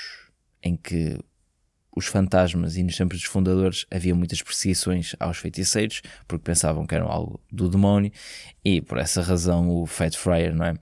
em 0.62 0.76
que 0.76 1.18
os 1.96 2.08
fantasmas 2.08 2.76
e 2.76 2.84
nos 2.84 2.98
tempos 2.98 3.20
dos 3.20 3.28
fundadores 3.28 3.86
havia 3.90 4.14
muitas 4.14 4.42
perseguições 4.42 5.16
aos 5.20 5.38
feiticeiros 5.38 6.02
porque 6.28 6.44
pensavam 6.44 6.86
que 6.86 6.96
eram 6.96 7.08
algo 7.08 7.40
do 7.50 7.70
demónio 7.70 8.12
e 8.64 8.82
por 8.82 8.98
essa 8.98 9.22
razão 9.22 9.70
o 9.70 9.86
Fat 9.86 10.16
Friar, 10.16 10.54
não 10.54 10.66
é? 10.66 10.74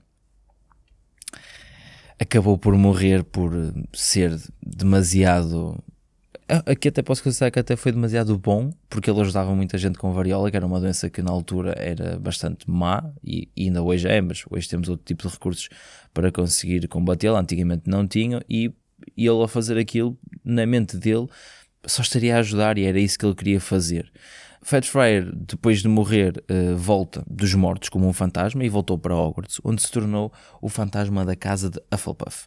Acabou 2.18 2.58
por 2.58 2.76
morrer 2.76 3.22
por 3.24 3.52
ser 3.92 4.36
demasiado 4.60 5.82
Aqui 6.66 6.88
até 6.88 7.02
posso 7.02 7.22
considerar 7.22 7.50
que 7.50 7.58
até 7.58 7.76
foi 7.76 7.92
demasiado 7.92 8.36
bom, 8.36 8.70
porque 8.90 9.10
ele 9.10 9.22
ajudava 9.22 9.54
muita 9.54 9.78
gente 9.78 9.98
com 9.98 10.12
variola, 10.12 10.50
que 10.50 10.56
era 10.56 10.66
uma 10.66 10.78
doença 10.78 11.08
que 11.08 11.22
na 11.22 11.30
altura 11.30 11.74
era 11.78 12.18
bastante 12.18 12.70
má, 12.70 13.02
e, 13.24 13.48
e 13.56 13.64
ainda 13.64 13.82
hoje 13.82 14.06
é, 14.06 14.20
mas 14.20 14.44
hoje 14.50 14.68
temos 14.68 14.90
outro 14.90 15.02
tipo 15.06 15.26
de 15.26 15.32
recursos 15.32 15.70
para 16.12 16.30
conseguir 16.30 16.86
combatê-la, 16.88 17.40
antigamente 17.40 17.84
não 17.86 18.06
tinham, 18.06 18.42
e, 18.50 18.70
e 19.16 19.26
ele 19.26 19.42
a 19.42 19.48
fazer 19.48 19.78
aquilo, 19.78 20.18
na 20.44 20.66
mente 20.66 20.98
dele, 20.98 21.26
só 21.86 22.02
estaria 22.02 22.36
a 22.36 22.40
ajudar, 22.40 22.76
e 22.76 22.84
era 22.84 23.00
isso 23.00 23.18
que 23.18 23.24
ele 23.24 23.34
queria 23.34 23.60
fazer. 23.60 24.12
Fat 24.60 24.84
Friar, 24.86 25.24
depois 25.34 25.80
de 25.80 25.88
morrer, 25.88 26.44
uh, 26.50 26.76
volta 26.76 27.24
dos 27.26 27.52
mortos 27.54 27.88
como 27.88 28.06
um 28.06 28.12
fantasma 28.12 28.62
e 28.62 28.68
voltou 28.68 28.98
para 28.98 29.16
Hogwarts, 29.16 29.58
onde 29.64 29.80
se 29.80 29.90
tornou 29.90 30.30
o 30.60 30.68
fantasma 30.68 31.24
da 31.24 31.34
casa 31.34 31.70
de 31.70 31.80
Hufflepuff. 31.92 32.46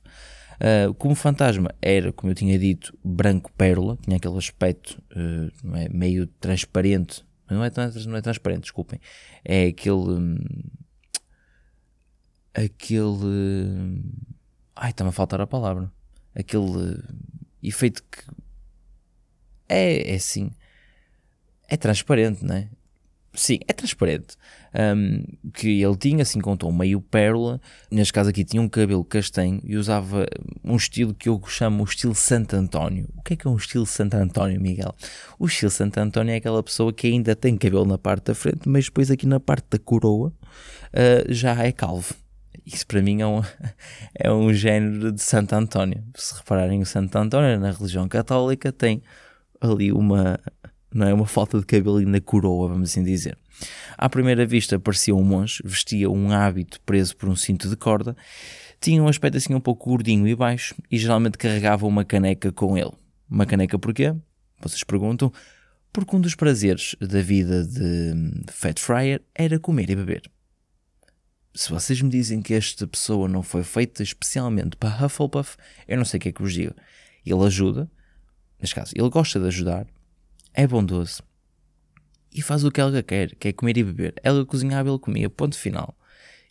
Uh, 0.56 0.94
como 0.94 1.16
fantasma 1.16 1.74
era, 1.82 2.14
como 2.14 2.32
eu 2.32 2.36
tinha 2.36 2.58
dito, 2.58 2.98
branco 3.04 3.52
pérola, 3.54 3.98
tinha 4.02 4.18
aquele 4.18 4.38
aspecto 4.38 5.02
uh, 5.12 5.76
é, 5.76 5.90
meio 5.90 6.28
transparente, 6.28 7.26
não 7.50 7.64
é, 7.64 7.72
não 8.08 8.18
é 8.18 8.22
transparente, 8.22 8.62
desculpem, 8.62 9.00
é 9.44 9.68
aquele. 9.68 9.96
Hum, 9.96 10.38
aquele. 12.54 13.26
Hum, 13.26 14.12
ai, 14.76 14.92
está-me 14.92 15.10
a 15.10 15.14
faltar 15.14 15.42
a 15.42 15.48
palavra. 15.48 15.92
Aquele 16.34 17.02
efeito 17.62 18.04
que. 18.04 18.24
É, 19.68 20.12
é 20.12 20.16
assim. 20.16 20.52
É 21.68 21.78
transparente, 21.78 22.44
não 22.44 22.56
é? 22.56 22.70
Sim, 23.36 23.60
é 23.68 23.74
transparente. 23.74 24.36
Um, 24.74 25.24
que 25.54 25.82
ele 25.82 25.96
tinha, 25.96 26.22
assim, 26.22 26.40
com 26.42 26.56
tom 26.58 26.72
meio 26.72 27.00
pérola. 27.02 27.62
Neste 27.90 28.12
caso 28.12 28.30
aqui 28.30 28.44
tinha 28.44 28.62
um 28.62 28.68
cabelo 28.68 29.04
castanho 29.06 29.62
e 29.64 29.78
usava 29.78 30.26
um 30.64 30.76
estilo 30.76 31.14
que 31.14 31.30
eu 31.30 31.42
chamo 31.48 31.82
o 31.82 31.86
estilo 31.86 32.16
Santo 32.16 32.56
António. 32.56 33.08
O 33.16 33.22
que 33.22 33.34
é 33.34 33.38
que 33.38 33.48
é 33.48 33.50
um 33.50 33.56
estilo 33.56 33.86
Santo 33.86 34.16
António, 34.16 34.60
Miguel? 34.60 34.94
O 35.40 35.46
estilo 35.46 35.72
Santo 35.72 35.98
António 35.98 36.34
é 36.34 36.38
aquela 36.38 36.62
pessoa 36.62 36.92
que 36.92 37.08
ainda 37.08 37.36
tem 37.36 37.58
cabelo 37.58 37.86
na 37.86 37.98
parte 37.98 38.26
da 38.26 38.36
frente, 38.36 38.68
mas 38.68 38.86
depois 38.86 39.10
aqui 39.10 39.26
na 39.26 39.40
parte 39.40 39.66
da 39.70 39.80
coroa 39.80 40.30
uh, 40.30 41.34
já 41.34 41.64
é 41.64 41.72
calvo. 41.72 42.14
Isso 42.66 42.86
para 42.88 43.02
mim 43.02 43.22
é 43.22 43.28
um, 43.28 43.42
é 44.16 44.32
um 44.32 44.54
género 44.54 45.12
de 45.12 45.22
Santo 45.22 45.54
António. 45.54 46.04
Se 46.16 46.36
repararem, 46.36 46.82
o 46.82 46.86
Santo 46.86 47.16
António 47.18 47.60
na 47.60 47.72
religião 47.72 48.08
católica 48.08 48.72
tem 48.72 49.02
ali 49.62 49.92
uma, 49.92 50.40
não 50.96 51.06
é? 51.06 51.14
Uma 51.14 51.26
falta 51.28 51.60
de 51.60 51.66
cabelo 51.66 52.00
na 52.02 52.22
coroa, 52.22 52.70
vamos 52.70 52.90
assim 52.90 53.04
dizer. 53.04 53.38
À 53.98 54.08
primeira 54.08 54.46
vista 54.46 54.80
parecia 54.80 55.14
um 55.14 55.24
monge, 55.24 55.62
vestia 55.64 56.10
um 56.10 56.32
hábito 56.32 56.80
preso 56.86 57.18
por 57.18 57.28
um 57.28 57.36
cinto 57.36 57.70
de 57.70 57.76
corda, 57.76 58.16
tinha 58.80 59.04
um 59.04 59.08
aspecto 59.08 59.38
assim 59.38 59.54
um 59.54 59.60
pouco 59.60 59.90
gordinho 59.90 60.26
e 60.26 60.34
baixo 60.34 60.74
e 60.90 60.98
geralmente 60.98 61.38
carregava 61.38 61.86
uma 61.86 62.06
caneca 62.06 62.50
com 62.50 62.78
ele. 62.78 62.94
Uma 63.30 63.46
caneca 63.46 63.78
porquê? 63.78 64.16
Vocês 64.62 64.84
perguntam. 64.84 65.34
Porque 65.92 66.16
um 66.16 66.22
dos 66.22 66.36
prazeres 66.36 66.96
da 67.00 67.22
vida 67.22 67.64
de 67.66 68.14
Fat 68.52 68.80
Fryer 68.80 69.22
era 69.34 69.60
comer 69.60 69.90
e 69.90 69.96
beber. 69.96 70.24
Se 71.54 71.70
vocês 71.70 72.02
me 72.02 72.10
dizem 72.10 72.42
que 72.42 72.54
esta 72.54 72.86
pessoa 72.86 73.28
não 73.28 73.42
foi 73.42 73.64
feita 73.64 74.04
especialmente 74.04 74.76
para 74.78 75.06
Hufflepuff, 75.06 75.58
eu 75.88 75.98
não 75.98 76.06
sei 76.06 76.18
o 76.18 76.22
que 76.22 76.30
é 76.30 76.32
que 76.32 76.42
vos 76.42 76.54
digo. 76.54 76.76
Ele 77.26 77.44
ajuda, 77.46 77.90
neste 78.60 78.76
caso, 78.76 78.92
ele 78.94 79.10
gosta 79.10 79.40
de 79.40 79.48
ajudar, 79.48 79.88
é 80.56 80.66
bondoso 80.66 81.22
e 82.36 82.42
faz 82.42 82.66
o 82.66 82.72
que 82.72 82.82
ela 82.82 83.02
quer, 83.02 83.34
que 83.36 83.48
é 83.48 83.54
comer 83.54 83.78
e 83.78 83.84
beber. 83.84 84.14
Ela 84.22 84.46
cozinhava, 84.46 84.90
ele 84.90 85.00
comia, 85.00 85.30
ponto 85.30 85.58
final. 85.58 85.98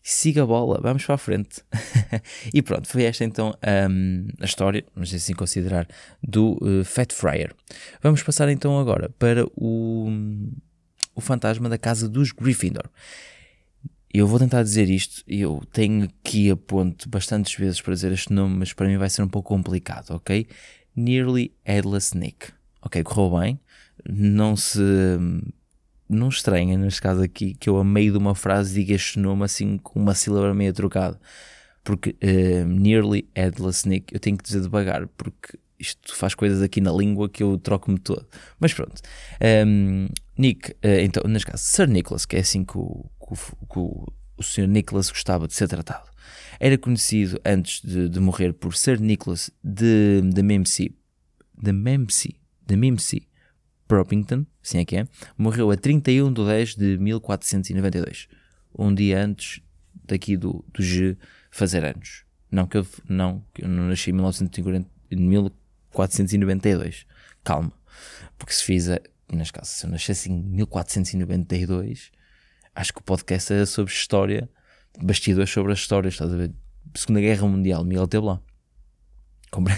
Siga 0.03 0.43
a 0.43 0.47
bola, 0.47 0.81
vamos 0.83 1.05
para 1.05 1.15
a 1.15 1.19
frente. 1.19 1.63
e 2.53 2.63
pronto, 2.63 2.89
foi 2.89 3.05
esta 3.05 3.23
então 3.23 3.55
um, 3.91 4.27
a 4.41 4.45
história, 4.47 4.83
vamos 4.95 5.13
assim 5.13 5.35
considerar, 5.35 5.87
do 6.23 6.59
uh, 6.63 6.85
Fat 6.85 7.13
Fryer. 7.13 7.55
Vamos 8.03 8.23
passar 8.23 8.49
então 8.49 8.79
agora 8.79 9.11
para 9.19 9.47
o, 9.55 10.11
o 11.15 11.21
fantasma 11.21 11.69
da 11.69 11.77
casa 11.77 12.09
dos 12.09 12.33
Gryffindor. 12.33 12.89
Eu 14.13 14.27
vou 14.27 14.39
tentar 14.39 14.63
dizer 14.63 14.89
isto, 14.89 15.23
eu 15.27 15.63
tenho 15.73 16.05
aqui 16.05 16.51
a 16.51 16.57
ponto 16.57 17.09
bastantes 17.11 17.55
vezes 17.57 17.81
para 17.81 17.93
dizer 17.93 18.13
este 18.13 18.33
nome, 18.33 18.57
mas 18.57 18.73
para 18.73 18.87
mim 18.87 18.97
vai 18.97 19.11
ser 19.11 19.23
um 19.23 19.29
pouco 19.29 19.55
complicado, 19.55 20.13
ok? 20.13 20.47
Nearly 20.97 21.53
Headless 21.65 22.17
Nick. 22.17 22.53
Ok, 22.85 23.03
correu 23.03 23.41
bem, 23.41 23.61
não 24.09 24.57
se. 24.57 24.81
Não 26.07 26.29
estranha, 26.29 26.77
neste 26.77 27.01
caso 27.01 27.23
aqui, 27.23 27.55
que 27.55 27.69
eu 27.69 27.79
a 27.79 27.85
meio 27.85 28.13
de 28.13 28.19
uma 28.19 28.35
frase 28.35 28.75
diga 28.75 28.95
este 28.95 29.19
nome 29.19 29.43
assim 29.43 29.79
com 29.79 29.99
uma 29.99 30.15
sílaba 30.15 30.53
meio 30.53 30.73
trocada. 30.73 31.19
Porque 31.83 32.15
uh, 32.23 32.67
nearly 32.67 33.29
headless 33.35 33.89
Nick, 33.89 34.15
eu 34.15 34.21
tenho 34.21 34.37
que 34.37 34.45
dizer 34.45 34.61
devagar, 34.61 35.09
porque 35.17 35.59
isto 35.79 36.15
faz 36.15 36.35
coisas 36.35 36.63
aqui 36.63 36.81
na 36.81 36.93
língua 36.93 37.29
que 37.29 37.43
eu 37.43 37.59
troco-me 37.59 37.99
todo. 37.99 38.27
Mas 38.61 38.73
pronto. 38.75 39.01
Um, 39.41 40.07
ehm, 40.07 40.09
Nick, 40.37 40.73
uh, 40.73 41.01
então, 41.03 41.23
neste 41.27 41.51
caso, 41.51 41.63
Sir 41.63 41.89
Nicholas, 41.89 42.27
que 42.27 42.37
é 42.37 42.41
assim 42.41 42.65
que 42.65 42.77
o, 42.77 43.07
que 43.21 43.79
o, 43.79 44.13
o, 44.37 44.43
Sr. 44.43 44.67
Nicholas 44.67 45.11
gostava 45.11 45.49
de 45.49 45.55
ser 45.55 45.69
tratado. 45.69 46.09
Era 46.61 46.77
conhecido 46.77 47.41
antes 47.45 47.81
de, 47.83 48.09
de 48.09 48.21
morrer 48.21 48.53
por 48.53 48.75
Sir 48.75 49.01
Nicholas 49.01 49.51
de, 49.63 50.21
de 50.23 50.43
Memsey, 50.43 50.95
de 51.61 51.73
Memsey, 51.73 52.37
de 52.67 52.77
Memsey, 52.77 53.29
Proppington, 53.87 54.47
assim 54.63 54.79
é 54.79 54.85
que 54.85 54.97
é, 54.97 55.07
morreu 55.37 55.71
a 55.71 55.77
31 55.77 56.33
de 56.33 56.45
10 56.45 56.75
de 56.75 56.99
1492, 56.99 58.29
um 58.77 58.95
dia 58.95 59.23
antes 59.23 59.61
daqui 60.07 60.37
do, 60.37 60.65
do 60.73 60.83
G 60.83 61.17
fazer 61.51 61.85
anos. 61.85 62.25
Não 62.51 62.67
que 62.67 62.77
eu 62.77 62.87
não, 63.09 63.45
que 63.53 63.65
eu 63.65 63.69
não 63.69 63.89
nasci 63.89 64.11
em 64.11 64.13
1940, 64.13 64.89
1492. 65.11 67.07
Calma. 67.43 67.73
Porque 68.39 68.53
se 68.53 68.65
fiz, 68.65 68.89
a, 68.89 69.01
nas 69.33 69.51
casas, 69.51 69.71
se 69.71 69.87
eu 69.87 69.91
nascesse 69.91 70.31
em 70.31 70.43
1492, 70.43 72.11
acho 72.75 72.93
que 72.93 73.01
o 73.01 73.05
podcast 73.05 73.53
era 73.53 73.67
sobre 73.67 73.93
história, 73.93 74.49
bastidores 75.01 75.51
sobre 75.51 75.73
as 75.73 75.79
histórias, 75.81 76.15
estás 76.15 76.33
a 76.33 76.37
ver? 76.37 76.53
Segunda 76.95 77.21
Guerra 77.21 77.47
Mundial, 77.49 77.85
Miguel 77.85 78.07
teve 78.07 78.27
lá. 79.63 79.71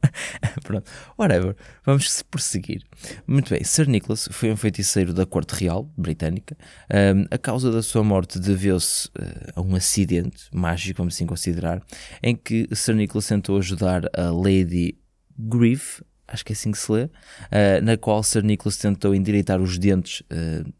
Pronto, 0.62 0.90
whatever, 1.18 1.56
vamos 1.84 2.22
prosseguir. 2.22 2.82
Muito 3.26 3.50
bem, 3.50 3.62
Sir 3.64 3.86
Nicholas 3.86 4.28
foi 4.32 4.50
um 4.50 4.56
feiticeiro 4.56 5.12
da 5.12 5.26
corte 5.26 5.54
real 5.54 5.90
britânica. 5.96 6.56
Um, 6.90 7.26
a 7.30 7.38
causa 7.38 7.70
da 7.70 7.82
sua 7.82 8.02
morte 8.02 8.38
deveu-se 8.38 9.08
uh, 9.08 9.52
a 9.56 9.60
um 9.60 9.74
acidente 9.74 10.44
mágico, 10.52 10.98
vamos 10.98 11.14
assim 11.14 11.26
considerar, 11.26 11.82
em 12.22 12.34
que 12.34 12.68
Sir 12.72 12.94
Nicholas 12.94 13.26
tentou 13.26 13.58
ajudar 13.58 14.04
a 14.14 14.30
Lady 14.30 14.98
Grief, 15.38 16.00
acho 16.26 16.44
que 16.44 16.52
é 16.52 16.54
assim 16.54 16.72
que 16.72 16.78
se 16.78 16.90
lê, 16.90 17.04
uh, 17.04 17.10
na 17.82 17.96
qual 17.96 18.22
Sir 18.22 18.42
Nicholas 18.42 18.76
tentou 18.76 19.14
endireitar 19.14 19.60
os 19.60 19.78
dentes 19.78 20.22
uh, 20.22 20.72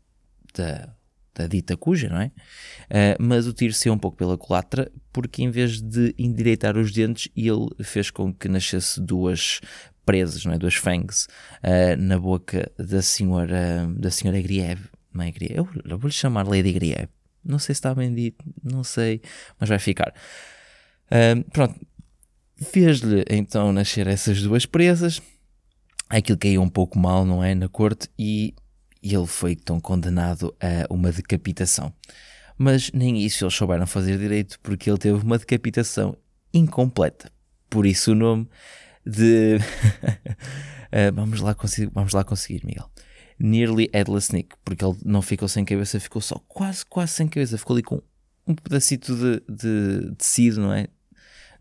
da 0.55 0.95
da 1.35 1.47
dita 1.47 1.77
cuja, 1.77 2.09
não 2.09 2.21
é? 2.21 2.27
Uh, 2.27 3.17
mas 3.19 3.47
o 3.47 3.53
tiro 3.53 3.73
saiu 3.73 3.95
um 3.95 3.99
pouco 3.99 4.17
pela 4.17 4.37
culatra, 4.37 4.91
porque 5.13 5.43
em 5.43 5.51
vez 5.51 5.81
de 5.81 6.15
endireitar 6.19 6.77
os 6.77 6.93
dentes, 6.93 7.29
ele 7.37 7.69
fez 7.83 8.11
com 8.11 8.33
que 8.33 8.49
nascesse 8.49 9.01
duas 9.01 9.61
presas, 10.05 10.45
não 10.45 10.53
é? 10.53 10.59
Duas 10.59 10.75
fangs 10.75 11.27
uh, 11.63 11.97
na 11.99 12.19
boca 12.19 12.71
da 12.79 13.01
senhora, 13.01 13.89
da 13.97 14.11
senhora 14.11 14.41
Grieve, 14.41 14.89
não 15.13 15.25
é 15.25 15.31
Grieve? 15.31 15.55
Eu, 15.85 15.99
vou-lhe 15.99 16.15
chamar 16.15 16.47
Lady 16.47 16.73
Grieve. 16.73 17.09
Não 17.45 17.59
sei 17.59 17.75
se 17.75 17.79
está 17.79 17.95
bem 17.95 18.15
dito, 18.15 18.45
não 18.63 18.85
sei, 18.85 19.21
mas 19.59 19.69
vai 19.69 19.79
ficar. 19.79 20.15
Uh, 21.07 21.43
pronto, 21.51 21.75
fez-lhe 22.57 23.25
então 23.31 23.73
nascer 23.73 24.07
essas 24.07 24.43
duas 24.43 24.65
presas. 24.67 25.21
Aquilo 26.09 26.39
caiu 26.39 26.63
um 26.63 26.69
pouco 26.69 26.99
mal, 26.99 27.25
não 27.25 27.43
é? 27.43 27.55
Na 27.55 27.69
corte, 27.69 28.09
e 28.19 28.55
e 29.03 29.15
ele 29.15 29.27
foi 29.27 29.53
então 29.53 29.81
condenado 29.81 30.55
a 30.61 30.93
uma 30.93 31.11
decapitação. 31.11 31.93
Mas 32.57 32.91
nem 32.93 33.21
isso 33.25 33.45
eles 33.45 33.55
souberam 33.55 33.87
fazer 33.87 34.19
direito 34.19 34.59
porque 34.63 34.89
ele 34.89 34.99
teve 34.99 35.19
uma 35.23 35.39
decapitação 35.39 36.17
incompleta. 36.55 37.31
Por 37.69 37.87
isso 37.87 38.13
o 38.13 38.15
nome 38.15 38.49
de. 39.05 39.57
uh, 39.57 41.13
vamos, 41.15 41.41
lá 41.41 41.57
vamos 41.93 42.13
lá 42.13 42.23
conseguir, 42.23 42.65
Miguel. 42.65 42.89
Nearly 43.39 43.91
Headless 43.93 44.33
Nick, 44.33 44.55
porque 44.65 44.85
ele 44.85 44.97
não 45.05 45.21
ficou 45.21 45.49
sem 45.49 45.65
cabeça, 45.65 45.99
ficou 45.99 46.23
só 46.23 46.39
quase, 46.47 46.87
quase 46.87 47.13
sem 47.13 47.27
cabeça. 47.27 47.59
Ficou 47.59 47.75
ali 47.75 47.83
com 47.83 48.01
um 48.47 48.55
pedacito 48.55 49.17
de, 49.17 49.43
de 49.49 50.15
tecido, 50.17 50.61
não 50.61 50.73
é? 50.73 50.87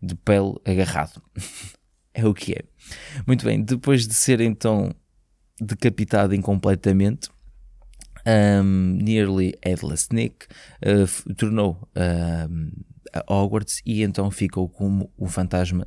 De 0.00 0.14
pele 0.14 0.54
agarrado. 0.64 1.20
é 2.14 2.26
o 2.26 2.34
que 2.34 2.52
é. 2.52 2.62
Muito 3.26 3.44
bem, 3.44 3.60
depois 3.60 4.06
de 4.06 4.14
ser 4.14 4.40
então 4.40 4.94
decapitado 5.60 6.34
incompletamente, 6.34 7.28
um, 8.26 8.98
Nearly 9.02 9.54
Headless 9.64 10.08
Nick 10.12 10.46
uh, 10.84 11.34
tornou 11.34 11.88
um, 11.96 12.70
a 13.12 13.34
Hogwarts 13.34 13.82
e 13.84 14.02
então 14.02 14.30
ficou 14.30 14.68
como 14.68 15.12
o 15.16 15.26
fantasma 15.26 15.86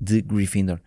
de 0.00 0.22
Gryffindor. 0.22 0.80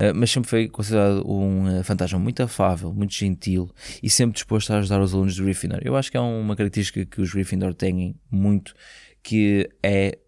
Uh, 0.00 0.14
mas 0.14 0.30
sempre 0.30 0.48
foi 0.48 0.68
considerado 0.68 1.28
um 1.28 1.80
uh, 1.80 1.84
fantasma 1.84 2.18
muito 2.18 2.42
afável, 2.42 2.92
muito 2.92 3.12
gentil 3.14 3.70
e 4.02 4.08
sempre 4.08 4.34
disposto 4.34 4.72
a 4.72 4.78
ajudar 4.78 5.00
os 5.00 5.12
alunos 5.12 5.34
de 5.34 5.42
Gryffindor. 5.42 5.80
Eu 5.82 5.96
acho 5.96 6.10
que 6.10 6.16
é 6.16 6.20
uma 6.20 6.56
característica 6.56 7.04
que 7.04 7.20
os 7.20 7.32
Gryffindor 7.32 7.74
têm 7.74 8.14
muito, 8.30 8.74
que 9.22 9.68
é 9.82 10.18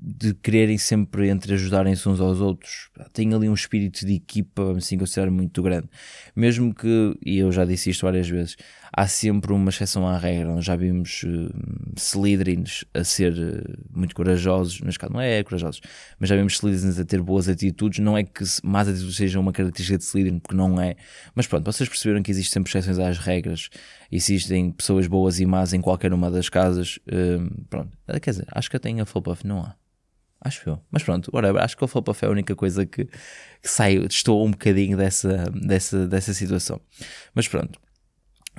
de 0.00 0.32
quererem 0.32 0.78
sempre 0.78 1.28
entre 1.28 1.54
ajudarem-se 1.54 2.08
uns 2.08 2.20
aos 2.20 2.40
outros. 2.40 2.88
Tem 3.12 3.34
ali 3.34 3.48
um 3.48 3.54
espírito 3.54 4.06
de 4.06 4.14
equipa, 4.14 4.76
assim 4.76 4.96
considerar, 4.96 5.28
muito 5.30 5.60
grande. 5.60 5.88
Mesmo 6.36 6.72
que, 6.72 7.18
e 7.24 7.38
eu 7.38 7.50
já 7.50 7.64
disse 7.64 7.90
isto 7.90 8.06
várias 8.06 8.28
vezes, 8.28 8.56
há 8.92 9.08
sempre 9.08 9.52
uma 9.52 9.70
exceção 9.70 10.06
à 10.06 10.16
regra. 10.16 10.54
Nós 10.54 10.64
já 10.64 10.76
vimos 10.76 11.24
uh, 11.24 11.52
Slytherins 11.96 12.84
a 12.94 13.02
ser 13.02 13.32
uh, 13.32 13.78
muito 13.90 14.14
corajosos, 14.14 14.80
mas 14.82 14.96
caso 14.96 15.12
não 15.12 15.20
é, 15.20 15.38
é 15.40 15.42
corajosos, 15.42 15.80
mas 16.18 16.28
já 16.28 16.36
vimos 16.36 16.54
Slytherins 16.54 16.98
a 17.00 17.04
ter 17.04 17.20
boas 17.20 17.48
atitudes. 17.48 17.98
Não 17.98 18.16
é 18.16 18.22
que 18.22 18.44
más 18.62 18.86
atitudes 18.86 19.16
sejam 19.16 19.42
uma 19.42 19.52
característica 19.52 19.98
de 19.98 20.04
Slytherin, 20.04 20.38
porque 20.38 20.56
não 20.56 20.80
é. 20.80 20.94
Mas 21.34 21.48
pronto, 21.48 21.64
vocês 21.64 21.88
perceberam 21.88 22.22
que 22.22 22.30
existem 22.30 22.52
sempre 22.52 22.70
exceções 22.70 23.00
às 23.00 23.18
regras, 23.18 23.68
existem 24.12 24.70
pessoas 24.70 25.08
boas 25.08 25.40
e 25.40 25.46
más 25.46 25.72
em 25.72 25.80
qualquer 25.80 26.12
uma 26.12 26.30
das 26.30 26.48
casas. 26.48 27.00
Uh, 27.08 27.64
pronto, 27.68 27.98
quer 28.22 28.30
dizer, 28.30 28.46
acho 28.52 28.70
que 28.70 28.76
até 28.76 28.88
em 28.90 29.02
Hufflepuff 29.02 29.44
não 29.44 29.62
há. 29.62 29.74
Acho 30.40 30.70
eu. 30.70 30.80
Mas 30.90 31.02
pronto, 31.02 31.30
whatever. 31.34 31.62
Acho 31.62 31.76
que 31.76 31.82
o 31.82 31.86
Hufflepuff 31.86 32.24
é 32.24 32.28
a 32.28 32.30
única 32.30 32.54
coisa 32.54 32.86
que, 32.86 33.04
que 33.04 34.06
estou 34.08 34.46
um 34.46 34.52
bocadinho 34.52 34.96
dessa, 34.96 35.50
dessa, 35.50 36.06
dessa 36.06 36.32
situação. 36.32 36.80
Mas 37.34 37.48
pronto. 37.48 37.80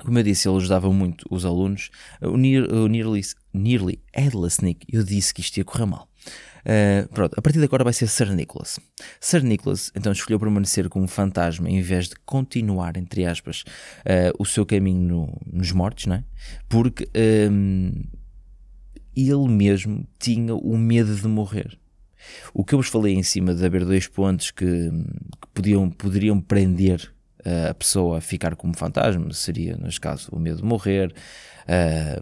Como 0.04 0.18
eu 0.18 0.22
disse, 0.22 0.48
ele 0.48 0.56
ajudava 0.56 0.90
muito 0.92 1.26
os 1.30 1.44
alunos. 1.44 1.90
O, 2.22 2.36
Near, 2.36 2.72
o 2.72 2.86
Nearly, 2.86 3.20
Nearly 3.52 4.00
Nick, 4.62 4.86
eu 4.90 5.02
disse 5.02 5.34
que 5.34 5.40
isto 5.40 5.58
ia 5.58 5.64
correr 5.64 5.86
mal. 5.86 6.08
Uh, 6.60 7.08
pronto, 7.12 7.34
a 7.38 7.42
partir 7.42 7.58
de 7.58 7.64
agora 7.64 7.84
vai 7.84 7.92
ser 7.92 8.06
Sir 8.06 8.30
Nicholas. 8.34 8.78
Sir 9.18 9.42
Nicholas 9.42 9.90
então 9.94 10.12
escolheu 10.12 10.38
permanecer 10.38 10.88
como 10.88 11.08
fantasma 11.08 11.70
em 11.70 11.80
vez 11.80 12.08
de 12.08 12.16
continuar, 12.24 12.96
entre 12.96 13.24
aspas, 13.24 13.64
uh, 14.00 14.32
o 14.38 14.44
seu 14.44 14.66
caminho 14.66 15.00
no, 15.00 15.40
nos 15.50 15.72
mortos, 15.72 16.06
não 16.06 16.16
é? 16.16 16.24
Porque 16.68 17.08
um, 17.50 17.92
ele 19.16 19.48
mesmo 19.48 20.06
tinha 20.18 20.54
o 20.54 20.76
medo 20.76 21.14
de 21.14 21.28
morrer. 21.28 21.78
O 22.52 22.64
que 22.64 22.74
eu 22.74 22.78
vos 22.78 22.88
falei 22.88 23.14
em 23.14 23.22
cima 23.22 23.54
de 23.54 23.64
haver 23.64 23.84
dois 23.84 24.06
pontos 24.06 24.50
que, 24.50 24.64
que 24.64 25.48
podiam, 25.54 25.90
poderiam 25.90 26.40
prender 26.40 27.12
uh, 27.40 27.70
a 27.70 27.74
pessoa 27.74 28.18
a 28.18 28.20
ficar 28.20 28.54
como 28.56 28.76
fantasma 28.76 29.32
seria, 29.32 29.76
neste 29.76 30.00
caso, 30.00 30.28
o 30.30 30.38
medo 30.38 30.58
de 30.58 30.64
morrer, 30.64 31.14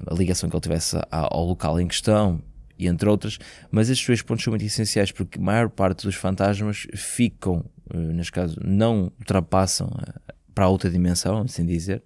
a 0.07 0.15
ligação 0.15 0.49
que 0.49 0.55
ele 0.55 0.61
tivesse 0.61 0.97
ao 1.11 1.47
local 1.47 1.81
em 1.81 1.89
questão 1.89 2.43
e 2.79 2.87
entre 2.87 3.09
outras, 3.09 3.39
mas 3.71 3.91
estes 3.91 4.07
dois 4.07 4.23
pontos 4.23 4.45
são 4.45 4.53
muito 4.53 4.65
essenciais 4.65 5.11
porque 5.11 5.39
a 5.39 5.43
maior 5.43 5.69
parte 5.69 6.05
dos 6.05 6.15
fantasmas 6.15 6.87
ficam, 6.95 7.65
eh, 7.93 7.97
neste 7.97 8.31
caso, 8.31 8.57
não 8.65 9.13
ultrapassam 9.19 9.91
eh, 10.07 10.35
para 10.55 10.67
a 10.67 10.69
outra 10.69 10.89
dimensão, 10.89 11.43
assim 11.43 11.67
dizer, 11.67 12.03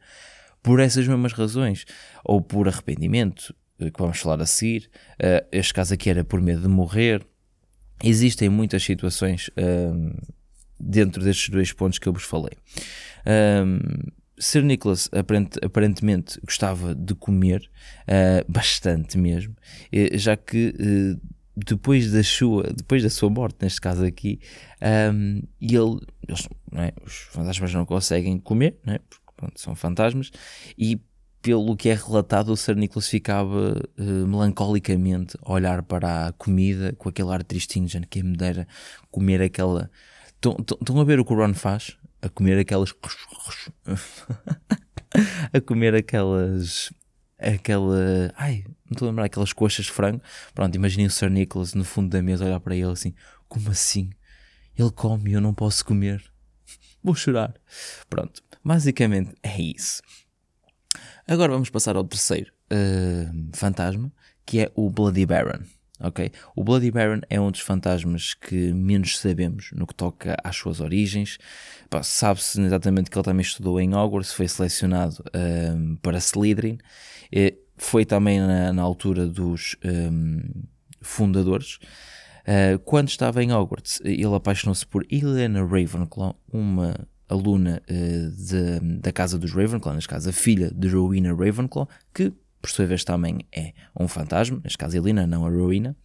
por 0.62 0.80
essas 0.80 1.06
mesmas 1.06 1.32
razões, 1.32 1.84
ou 2.24 2.40
por 2.40 2.66
arrependimento, 2.68 3.54
eh, 3.54 3.61
que 3.90 4.00
vamos 4.00 4.18
falar 4.18 4.40
a 4.40 4.46
seguir, 4.46 4.90
este 5.50 5.74
caso 5.74 5.94
aqui 5.94 6.10
era 6.10 6.24
por 6.24 6.40
medo 6.40 6.62
de 6.62 6.68
morrer. 6.68 7.26
Existem 8.02 8.48
muitas 8.48 8.82
situações 8.82 9.50
dentro 10.78 11.22
destes 11.22 11.48
dois 11.48 11.72
pontos 11.72 11.98
que 11.98 12.08
eu 12.08 12.12
vos 12.12 12.24
falei. 12.24 12.52
Sir 14.42 14.62
Nicholas 14.62 15.08
aparentemente 15.62 16.40
gostava 16.40 16.94
de 16.96 17.14
comer 17.14 17.70
uh, 18.08 18.50
bastante 18.50 19.16
mesmo, 19.16 19.54
eh, 19.92 20.18
já 20.18 20.36
que 20.36 20.74
uh, 20.80 21.20
depois 21.56 22.10
da 22.10 22.24
sua 22.24 22.64
depois 22.74 23.04
da 23.04 23.10
sua 23.10 23.30
morte 23.30 23.58
neste 23.60 23.80
caso 23.80 24.04
aqui 24.04 24.40
um, 25.14 25.42
ele 25.60 26.00
eles, 26.26 26.48
é? 26.72 26.92
os 27.04 27.14
fantasmas 27.30 27.72
não 27.74 27.84
conseguem 27.84 28.38
comer 28.38 28.78
é? 28.86 28.98
porque 28.98 29.24
pronto, 29.36 29.60
são 29.60 29.76
fantasmas 29.76 30.32
e 30.76 31.00
pelo 31.42 31.76
que 31.76 31.88
é 31.88 31.94
relatado 31.94 32.52
o 32.52 32.56
Sir 32.56 32.76
Nicholas 32.76 33.08
ficava 33.08 33.76
uh, 33.98 34.26
melancolicamente 34.26 35.36
a 35.42 35.52
olhar 35.52 35.82
para 35.82 36.28
a 36.28 36.32
comida 36.32 36.94
com 36.96 37.08
aquele 37.08 37.30
ar 37.30 37.42
tristinho 37.42 37.88
já 37.88 38.00
que 38.00 38.22
me 38.22 38.36
dera 38.36 38.66
comer 39.10 39.42
aquela 39.42 39.90
estão 40.34 41.00
a 41.00 41.04
ver 41.04 41.20
o 41.20 41.24
que 41.24 41.32
o 41.32 41.36
Ron 41.36 41.54
faz 41.54 41.96
a 42.22 42.28
comer 42.28 42.58
aquelas. 42.58 42.94
a 45.52 45.60
comer 45.60 45.94
aquelas. 45.94 46.92
aquela. 47.38 48.32
Ai, 48.36 48.64
não 48.66 48.92
estou 48.92 49.06
a 49.06 49.10
lembrar, 49.10 49.24
aquelas 49.24 49.52
coxas 49.52 49.86
de 49.86 49.92
frango. 49.92 50.22
Pronto, 50.54 50.74
imaginem 50.74 51.06
o 51.06 51.10
Sir 51.10 51.28
Nicholas 51.28 51.74
no 51.74 51.84
fundo 51.84 52.08
da 52.08 52.22
mesa 52.22 52.44
olhar 52.44 52.60
para 52.60 52.76
ele 52.76 52.90
assim: 52.90 53.12
como 53.48 53.70
assim? 53.70 54.10
Ele 54.78 54.90
come 54.90 55.30
e 55.30 55.32
eu 55.34 55.40
não 55.40 55.52
posso 55.52 55.84
comer. 55.84 56.22
Vou 57.02 57.14
chorar. 57.14 57.54
Pronto, 58.08 58.42
basicamente 58.64 59.34
é 59.42 59.60
isso. 59.60 60.00
Agora 61.26 61.52
vamos 61.52 61.70
passar 61.70 61.96
ao 61.96 62.04
terceiro 62.04 62.52
uh, 62.72 63.56
fantasma, 63.56 64.12
que 64.44 64.60
é 64.60 64.72
o 64.74 64.90
Bloody 64.90 65.24
Baron 65.24 65.60
ok? 66.02 66.32
O 66.54 66.64
Bloody 66.64 66.90
Baron 66.90 67.20
é 67.30 67.40
um 67.40 67.50
dos 67.50 67.60
fantasmas 67.60 68.34
que 68.34 68.72
menos 68.72 69.18
sabemos 69.18 69.70
no 69.72 69.86
que 69.86 69.94
toca 69.94 70.36
às 70.42 70.56
suas 70.56 70.80
origens. 70.80 71.38
Sabe-se 72.02 72.60
exatamente 72.60 73.10
que 73.10 73.16
ele 73.16 73.24
também 73.24 73.42
estudou 73.42 73.80
em 73.80 73.94
Hogwarts, 73.94 74.32
foi 74.32 74.48
selecionado 74.48 75.22
um, 75.74 75.96
para 75.96 76.18
Slytherin, 76.18 76.78
foi 77.76 78.04
também 78.04 78.40
na, 78.40 78.72
na 78.72 78.82
altura 78.82 79.26
dos 79.26 79.76
um, 79.84 80.40
fundadores. 81.00 81.78
Uh, 82.42 82.78
quando 82.84 83.08
estava 83.08 83.42
em 83.42 83.52
Hogwarts, 83.52 84.00
ele 84.04 84.34
apaixonou-se 84.34 84.84
por 84.84 85.06
Helena 85.08 85.60
Ravenclaw, 85.64 86.34
uma 86.52 86.96
aluna 87.32 87.82
uh, 87.88 88.30
de, 88.30 89.00
da 89.00 89.12
casa 89.12 89.38
dos 89.38 89.52
Ravenclaw, 89.52 89.94
neste 89.94 90.08
caso 90.08 90.28
a 90.28 90.32
filha 90.32 90.70
de 90.70 90.88
Rowena 90.88 91.34
Ravenclaw, 91.34 91.88
que 92.14 92.32
por 92.62 92.70
sua 92.70 92.86
vez 92.86 93.02
também 93.02 93.40
é 93.50 93.72
um 93.98 94.06
fantasma, 94.06 94.60
neste 94.62 94.78
caso 94.78 94.96
Elina, 94.96 95.26
não 95.26 95.44
a 95.44 95.50
Rowena. 95.50 95.96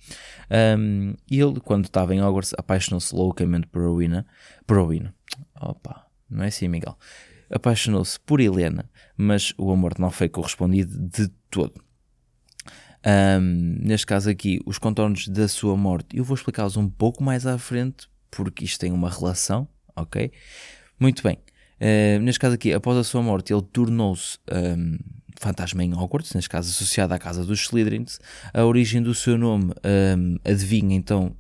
Um, 0.80 1.14
ele, 1.30 1.60
quando 1.60 1.86
estava 1.86 2.16
em 2.16 2.22
Hogwarts, 2.22 2.56
apaixonou-se 2.58 3.14
loucamente 3.14 3.68
por 3.68 3.84
Rowena. 3.84 4.26
Por 4.66 4.78
Rowena. 4.78 5.14
Opa, 5.62 6.08
não 6.28 6.44
é 6.44 6.48
assim, 6.48 6.68
Miguel? 6.68 6.98
Apaixonou-se 7.50 8.20
por 8.20 8.42
Helena, 8.42 8.90
mas 9.16 9.54
o 9.58 9.72
amor 9.72 9.94
não 10.00 10.10
foi 10.10 10.28
correspondido 10.28 10.98
de 10.98 11.28
todo. 11.50 11.82
Um, 13.06 13.78
neste 13.80 14.06
caso 14.06 14.30
aqui, 14.30 14.60
os 14.66 14.78
contornos 14.78 15.28
da 15.28 15.48
sua 15.48 15.78
morte, 15.78 16.18
eu 16.18 16.24
vou 16.24 16.36
explicá-los 16.36 16.76
um 16.76 16.90
pouco 16.90 17.24
mais 17.24 17.46
à 17.46 17.58
frente, 17.58 18.10
porque 18.30 18.66
isto 18.66 18.80
tem 18.80 18.92
uma 18.92 19.10
relação, 19.10 19.68
ok? 19.96 20.32
Muito 21.00 21.22
bem. 21.24 21.38
Uh, 21.80 22.20
neste 22.22 22.40
caso 22.40 22.56
aqui, 22.56 22.74
após 22.74 22.98
a 22.98 23.04
sua 23.04 23.22
morte, 23.22 23.54
ele 23.54 23.62
tornou-se 23.62 24.40
um, 24.52 24.98
fantasma 25.40 25.84
em 25.84 25.94
Hogwarts, 25.94 26.34
neste 26.34 26.50
caso 26.50 26.70
associado 26.70 27.14
à 27.14 27.20
casa 27.20 27.46
dos 27.46 27.62
Slytherins. 27.62 28.20
A 28.54 28.66
origem 28.66 29.02
do 29.02 29.14
seu 29.14 29.38
nome 29.38 29.74
um, 30.18 30.38
adivinha 30.44 30.96
então 30.96 31.36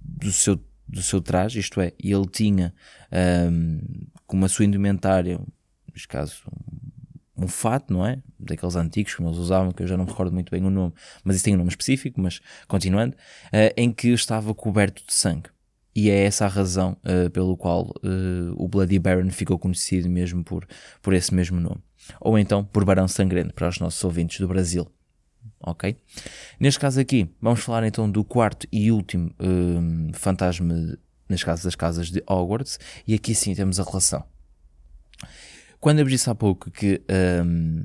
do 0.00 0.30
seu, 0.30 0.60
do 0.88 1.02
seu 1.02 1.20
traje, 1.20 1.58
isto 1.58 1.80
é, 1.80 1.92
ele 1.98 2.26
tinha 2.26 2.72
um, 3.50 3.80
como 4.26 4.44
a 4.44 4.48
sua 4.48 4.64
indumentária, 4.64 5.40
neste 5.92 6.06
caso, 6.06 6.44
um, 7.36 7.48
fato, 7.48 7.92
não 7.92 8.06
é? 8.06 8.22
Daqueles 8.38 8.76
antigos 8.76 9.14
como 9.14 9.28
eles 9.28 9.38
usavam, 9.38 9.72
que 9.72 9.82
eu 9.82 9.86
já 9.86 9.96
não 9.96 10.04
recordo 10.04 10.32
muito 10.32 10.50
bem 10.50 10.64
o 10.64 10.70
nome, 10.70 10.94
mas 11.24 11.36
isso 11.36 11.44
tem 11.44 11.54
um 11.54 11.58
nome 11.58 11.70
específico, 11.70 12.20
mas 12.20 12.40
continuando, 12.68 13.16
uh, 13.16 13.74
em 13.76 13.90
que 13.90 14.08
estava 14.08 14.54
coberto 14.54 15.02
de 15.04 15.12
sangue. 15.12 15.50
E 15.94 16.10
é 16.10 16.24
essa 16.24 16.46
a 16.46 16.48
razão 16.48 16.96
uh, 17.04 17.28
pelo 17.30 17.56
qual 17.56 17.90
uh, 18.02 18.54
o 18.56 18.66
Bloody 18.66 18.98
Baron 18.98 19.30
ficou 19.30 19.58
conhecido 19.58 20.08
mesmo 20.08 20.42
por, 20.42 20.66
por 21.02 21.12
esse 21.12 21.34
mesmo 21.34 21.60
nome 21.60 21.82
ou 22.20 22.38
então 22.38 22.64
por 22.64 22.84
Barão 22.84 23.06
Sangrento 23.08 23.54
para 23.54 23.68
os 23.68 23.78
nossos 23.78 24.02
ouvintes 24.04 24.40
do 24.40 24.48
Brasil. 24.48 24.90
Ok? 25.60 25.96
Neste 26.58 26.80
caso 26.80 27.00
aqui, 27.00 27.28
vamos 27.40 27.60
falar 27.60 27.86
então 27.86 28.10
do 28.10 28.24
quarto 28.24 28.66
e 28.72 28.90
último 28.90 29.32
um, 29.40 30.12
fantasma, 30.12 30.98
nas 31.28 31.42
casas 31.42 31.64
das 31.64 31.74
casas 31.76 32.10
de 32.10 32.22
Hogwarts, 32.28 32.78
e 33.06 33.14
aqui 33.14 33.34
sim 33.34 33.54
temos 33.54 33.78
a 33.78 33.84
relação. 33.84 34.24
Quando 35.78 36.00
eu 36.00 36.04
disse 36.04 36.28
há 36.28 36.34
pouco 36.34 36.70
que 36.70 37.00
um, 37.44 37.82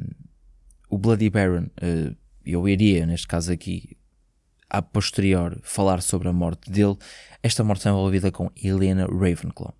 o 0.89 0.97
Bloody 0.97 1.29
Baron, 1.29 1.67
uh, 1.81 2.15
eu 2.45 2.67
iria, 2.67 3.05
neste 3.05 3.27
caso 3.27 3.51
aqui, 3.51 3.97
a 4.69 4.81
posterior, 4.81 5.59
falar 5.63 6.01
sobre 6.01 6.27
a 6.27 6.33
morte 6.33 6.69
dele, 6.69 6.97
esta 7.41 7.63
morte 7.63 7.79
está 7.79 7.89
envolvida 7.89 8.31
com 8.31 8.51
Helena 8.61 9.05
Ravenclaw. 9.05 9.73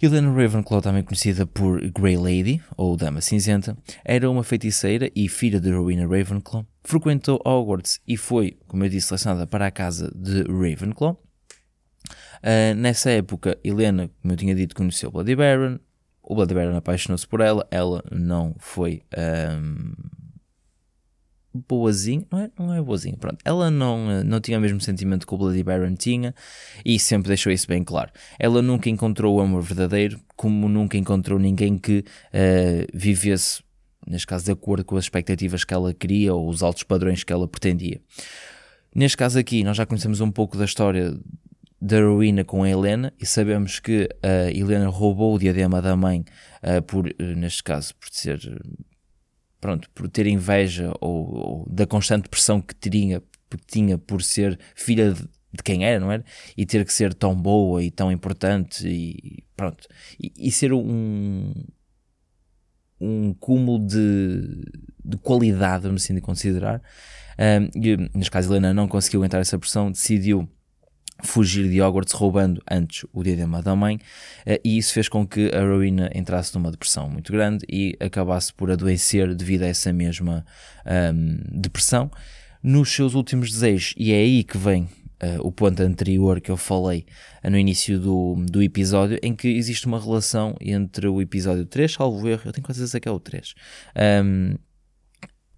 Helena 0.00 0.32
Ravenclaw, 0.32 0.82
também 0.82 1.04
conhecida 1.04 1.46
por 1.46 1.80
Grey 1.90 2.16
Lady, 2.16 2.60
ou 2.76 2.96
Dama 2.96 3.20
Cinzenta, 3.20 3.76
era 4.04 4.28
uma 4.28 4.42
feiticeira 4.42 5.08
e 5.14 5.28
filha 5.28 5.60
de 5.60 5.70
Rowena 5.70 6.08
Ravenclaw, 6.08 6.66
frequentou 6.82 7.40
Hogwarts 7.46 8.00
e 8.06 8.16
foi, 8.16 8.58
como 8.66 8.84
eu 8.84 8.88
disse, 8.88 9.08
selecionada 9.08 9.46
para 9.46 9.66
a 9.66 9.70
casa 9.70 10.12
de 10.12 10.42
Ravenclaw. 10.42 11.22
Uh, 12.42 12.74
nessa 12.74 13.10
época, 13.10 13.56
Helena, 13.62 14.10
como 14.20 14.32
eu 14.32 14.36
tinha 14.36 14.54
dito, 14.56 14.74
conheceu 14.74 15.12
Bloody 15.12 15.36
Baron, 15.36 15.78
o 16.20 16.34
Bloody 16.34 16.54
Baron 16.54 16.76
apaixonou-se 16.76 17.26
por 17.26 17.40
ela, 17.40 17.64
ela 17.70 18.02
não 18.10 18.56
foi... 18.58 19.02
Um, 19.16 19.92
boazinha, 21.54 22.24
não 22.30 22.38
é, 22.38 22.50
não 22.58 22.74
é 22.74 22.80
boazinha, 22.80 23.16
pronto. 23.16 23.38
Ela 23.44 23.70
não, 23.70 24.24
não 24.24 24.40
tinha 24.40 24.58
o 24.58 24.60
mesmo 24.60 24.80
sentimento 24.80 25.26
que 25.26 25.34
o 25.34 25.38
Bloody 25.38 25.62
Baron 25.62 25.94
tinha 25.94 26.34
e 26.84 26.98
sempre 26.98 27.28
deixou 27.28 27.52
isso 27.52 27.66
bem 27.66 27.84
claro. 27.84 28.10
Ela 28.38 28.62
nunca 28.62 28.88
encontrou 28.88 29.36
o 29.36 29.40
amor 29.40 29.62
verdadeiro, 29.62 30.18
como 30.36 30.68
nunca 30.68 30.96
encontrou 30.96 31.38
ninguém 31.38 31.76
que 31.76 31.98
uh, 31.98 32.86
vivesse, 32.94 33.62
neste 34.06 34.26
caso, 34.26 34.44
de 34.44 34.52
acordo 34.52 34.84
com 34.84 34.96
as 34.96 35.04
expectativas 35.04 35.64
que 35.64 35.74
ela 35.74 35.92
queria 35.92 36.34
ou 36.34 36.48
os 36.48 36.62
altos 36.62 36.82
padrões 36.82 37.22
que 37.22 37.32
ela 37.32 37.46
pretendia. 37.46 38.00
Neste 38.94 39.16
caso 39.16 39.38
aqui, 39.38 39.62
nós 39.64 39.76
já 39.76 39.86
conhecemos 39.86 40.20
um 40.20 40.30
pouco 40.30 40.56
da 40.56 40.64
história 40.64 41.18
da 41.80 42.00
Rowena 42.00 42.44
com 42.44 42.62
a 42.62 42.70
Helena 42.70 43.12
e 43.20 43.26
sabemos 43.26 43.80
que 43.80 44.08
a 44.22 44.50
Helena 44.52 44.88
roubou 44.88 45.34
o 45.34 45.38
diadema 45.38 45.82
da 45.82 45.96
mãe 45.96 46.24
uh, 46.62 46.80
por, 46.82 47.12
neste 47.18 47.62
caso, 47.62 47.94
por 47.96 48.08
ser 48.10 48.38
pronto, 49.62 49.88
por 49.94 50.08
ter 50.08 50.26
inveja 50.26 50.92
ou, 51.00 51.34
ou 51.34 51.66
da 51.70 51.86
constante 51.86 52.28
pressão 52.28 52.60
que 52.60 52.74
tinha, 52.74 53.22
tinha 53.68 53.96
por 53.96 54.20
ser 54.20 54.58
filha 54.74 55.12
de, 55.14 55.22
de, 55.22 55.62
quem 55.64 55.84
era, 55.84 56.00
não 56.00 56.10
era? 56.10 56.24
E 56.56 56.66
ter 56.66 56.84
que 56.84 56.92
ser 56.92 57.14
tão 57.14 57.32
boa 57.32 57.80
e 57.80 57.88
tão 57.88 58.10
importante 58.10 58.86
e 58.88 59.44
pronto. 59.56 59.86
E, 60.20 60.32
e 60.36 60.50
ser 60.50 60.72
um, 60.72 61.54
um 63.00 63.32
cúmulo 63.34 63.78
de, 63.86 64.64
de 65.04 65.16
qualidade, 65.18 65.84
vamos 65.84 66.02
assim 66.02 66.16
de 66.16 66.20
considerar. 66.20 66.82
Um, 67.38 67.80
e, 67.80 67.96
neste 68.16 68.32
caso, 68.32 68.50
Helena 68.52 68.74
não 68.74 68.88
conseguiu 68.88 69.20
aguentar 69.20 69.40
essa 69.40 69.56
pressão, 69.56 69.92
decidiu 69.92 70.50
fugir 71.22 71.68
de 71.68 71.80
Hogwarts 71.80 72.12
roubando 72.12 72.62
antes 72.70 73.06
o 73.12 73.22
diadema 73.22 73.62
da 73.62 73.76
mãe 73.76 73.98
eh, 74.44 74.60
e 74.64 74.78
isso 74.78 74.92
fez 74.92 75.08
com 75.08 75.26
que 75.26 75.50
a 75.54 75.60
Rowena 75.60 76.10
entrasse 76.14 76.54
numa 76.54 76.70
depressão 76.70 77.08
muito 77.08 77.32
grande 77.32 77.64
e 77.68 77.96
acabasse 78.00 78.52
por 78.52 78.70
adoecer 78.70 79.34
devido 79.34 79.62
a 79.62 79.66
essa 79.66 79.92
mesma 79.92 80.44
um, 81.14 81.60
depressão. 81.60 82.10
Nos 82.62 82.90
seus 82.90 83.14
últimos 83.14 83.50
desejos 83.50 83.94
e 83.96 84.12
é 84.12 84.16
aí 84.16 84.44
que 84.44 84.56
vem 84.56 84.84
uh, 84.84 85.40
o 85.40 85.52
ponto 85.52 85.82
anterior 85.82 86.40
que 86.40 86.50
eu 86.50 86.56
falei 86.56 87.06
uh, 87.44 87.50
no 87.50 87.58
início 87.58 87.98
do, 87.98 88.36
do 88.48 88.62
episódio, 88.62 89.18
em 89.22 89.34
que 89.34 89.48
existe 89.48 89.86
uma 89.86 90.00
relação 90.00 90.56
entre 90.60 91.08
o 91.08 91.20
episódio 91.20 91.66
3, 91.66 91.92
salvo 91.92 92.28
erro, 92.28 92.42
eu 92.44 92.52
tenho 92.52 92.64
quase 92.64 92.78
certeza 92.78 93.00
que 93.00 93.08
é 93.08 93.12
o 93.12 93.20
3, 93.20 93.54
um, 94.24 94.56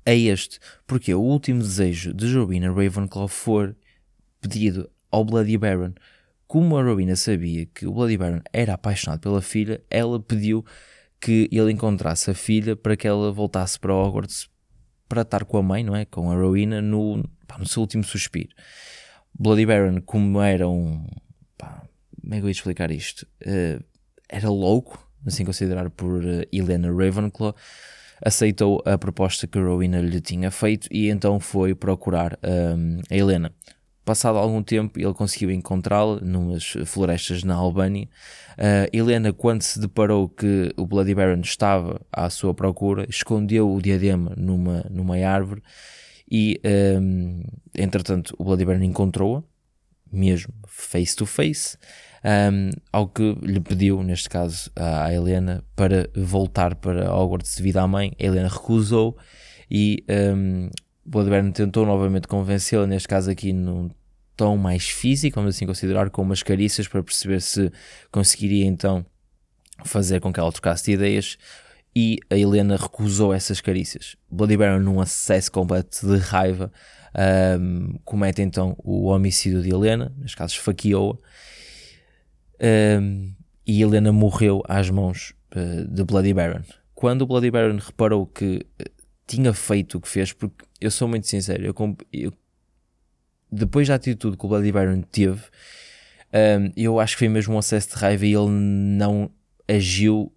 é 0.07 0.17
este, 0.17 0.59
porque 0.87 1.14
o 1.14 1.21
último 1.21 1.61
desejo 1.61 2.12
de 2.12 2.35
Rowena 2.35 2.71
Ravenclaw 2.71 3.27
for 3.27 3.75
pedido 4.40 4.90
ao 5.14 5.24
Bloody 5.24 5.57
Baron. 5.57 5.92
Como 6.46 6.77
a 6.77 6.83
Rowena 6.83 7.14
sabia 7.14 7.66
que 7.66 7.87
o 7.87 7.92
Bloody 7.92 8.16
Baron 8.16 8.40
era 8.53 8.74
apaixonado 8.74 9.20
pela 9.20 9.40
filha, 9.40 9.81
ela 9.88 10.18
pediu 10.20 10.64
que 11.20 11.48
ele 11.53 11.72
encontrasse 11.72 12.31
a 12.31 12.35
filha 12.35 12.74
para 12.74 12.96
que 12.96 13.07
ela 13.07 13.33
voltasse 13.33 13.79
para 13.79 13.94
Hogwarts 13.94 14.48
para 15.09 15.22
estar 15.22 15.44
com 15.44 15.57
a 15.57 15.62
mãe, 15.62 15.85
não 15.85 15.94
é? 15.94 16.05
Com 16.05 16.31
a 16.31 16.35
Rowena 16.35 16.83
no, 16.83 17.22
pá, 17.46 17.59
no 17.59 17.66
seu 17.66 17.81
último 17.81 18.03
suspiro. 18.03 18.50
Bloody 19.33 19.64
Baron, 19.64 20.00
como 20.03 20.40
era 20.40 20.68
um. 20.68 21.07
Pá, 21.57 21.83
como 22.20 22.35
é 22.35 22.38
que 22.38 22.44
eu 22.44 22.48
ia 22.48 22.53
explicar 22.53 22.90
isto? 22.90 23.27
Uh, 23.42 23.83
era 24.29 24.48
louco, 24.48 25.09
assim 25.24 25.44
considerar 25.44 25.88
por 25.90 26.24
uh, 26.24 26.42
Helena 26.53 26.88
Ravenclaw 26.88 27.55
aceitou 28.22 28.83
a 28.87 28.96
proposta 28.96 29.46
que 29.46 29.59
Rowena 29.59 30.00
lhe 30.00 30.20
tinha 30.20 30.50
feito 30.50 30.88
e 30.90 31.11
então 31.11 31.38
foi 31.38 31.74
procurar 31.74 32.38
um, 32.42 33.00
a 33.11 33.14
Helena. 33.14 33.53
Passado 34.05 34.37
algum 34.37 34.62
tempo, 34.62 34.99
ele 35.01 35.14
conseguiu 35.14 35.51
encontrá-la 35.51 36.21
numas 36.21 36.75
florestas 36.85 37.43
na 37.43 37.55
Albânia. 37.55 38.07
Uh, 38.53 38.88
Helena, 38.93 39.33
quando 39.33 39.62
se 39.62 39.81
deparou 39.81 40.29
que 40.29 40.73
o 40.77 40.87
Bloody 40.87 41.14
Baron 41.14 41.40
estava 41.40 42.01
à 42.12 42.29
sua 42.29 42.53
procura, 42.53 43.07
escondeu 43.09 43.73
o 43.73 43.81
diadema 43.81 44.35
numa, 44.37 44.85
numa 44.90 45.17
árvore 45.17 45.62
e, 46.31 46.61
um, 47.01 47.43
entretanto, 47.75 48.35
o 48.38 48.45
Bloody 48.45 48.64
Baron 48.64 48.83
encontrou-a, 48.83 49.43
mesmo 50.12 50.53
face 50.67 51.17
to 51.17 51.25
face, 51.25 51.77
um, 52.25 52.71
ao 52.93 53.09
que 53.09 53.37
lhe 53.43 53.61
pediu, 53.61 54.03
neste 54.03 54.29
caso, 54.29 54.71
à 54.77 55.12
Helena, 55.12 55.64
para 55.75 56.09
voltar 56.14 56.75
para 56.75 57.12
Hogwarts 57.12 57.57
devido 57.57 57.79
à 57.79 57.87
mãe. 57.87 58.12
A 58.21 58.25
Helena 58.25 58.49
recusou 58.49 59.17
e 59.71 60.05
um, 60.09 60.71
Bloodburn 61.05 61.53
tentou 61.53 61.85
novamente 61.85 62.27
convencê-la, 62.27 62.87
neste 62.87 63.09
caso 63.09 63.31
aqui 63.31 63.53
num 63.53 63.90
tom 64.37 64.57
mais 64.57 64.88
físico, 64.88 65.37
vamos 65.37 65.55
assim 65.55 65.67
considerar, 65.67 66.11
com 66.11 66.23
umas 66.23 66.43
carícias 66.43 66.88
para 66.88 67.03
perceber 67.03 67.40
se 67.40 67.71
conseguiria 68.11 68.64
então 68.67 69.05
fazer 69.85 70.21
com 70.21 70.33
que 70.33 70.40
ela 70.40 70.53
trocasse 70.53 70.85
de 70.85 70.93
ideias 70.93 71.38
e 71.95 72.19
a 72.29 72.37
Helena 72.37 72.77
recusou 72.77 73.33
essas 73.33 73.61
carícias. 73.61 74.17
Bloody 74.31 74.57
Baron, 74.57 74.81
num 74.81 75.01
acesso 75.01 75.53
completo 75.53 76.07
de 76.07 76.19
raiva, 76.19 76.73
um, 77.61 77.99
comete 78.05 78.43
então 78.43 78.75
o 78.79 79.07
homicídio 79.07 79.62
de 79.62 79.71
Helena, 79.71 80.12
neste 80.19 80.37
caso 80.37 80.55
esfaqueou-a, 80.55 81.17
um, 83.01 83.33
e 83.67 83.83
Helena 83.83 84.12
morreu 84.12 84.62
às 84.69 84.90
mãos 84.90 85.35
uh, 85.55 85.88
de 85.88 86.03
Bloody 86.03 86.35
Baron. 86.35 86.62
Quando 86.95 87.23
o 87.23 87.27
Bloody 87.27 87.51
Baron 87.51 87.79
reparou 87.79 88.27
que 88.27 88.67
uh, 88.81 89.04
tinha 89.27 89.53
feito 89.53 89.99
o 89.99 90.01
que 90.01 90.09
fez, 90.09 90.33
porque 90.33 90.65
eu 90.81 90.91
sou 90.91 91.09
muito 91.09 91.27
sincero, 91.27 91.65
eu, 91.65 91.75
eu, 92.13 92.33
depois 93.51 93.89
da 93.89 93.95
atitude 93.95 94.37
que 94.37 94.45
o 94.45 94.49
Bloody 94.49 94.73
Baron 94.73 95.03
teve, 95.03 95.43
um, 96.33 96.73
eu 96.77 96.99
acho 97.01 97.15
que 97.15 97.21
foi 97.21 97.29
mesmo 97.29 97.55
um 97.55 97.59
acesso 97.59 97.91
de 97.91 97.95
raiva 97.97 98.27
e 98.27 98.35
ele 98.35 98.51
não 98.51 99.31
agiu 99.69 100.33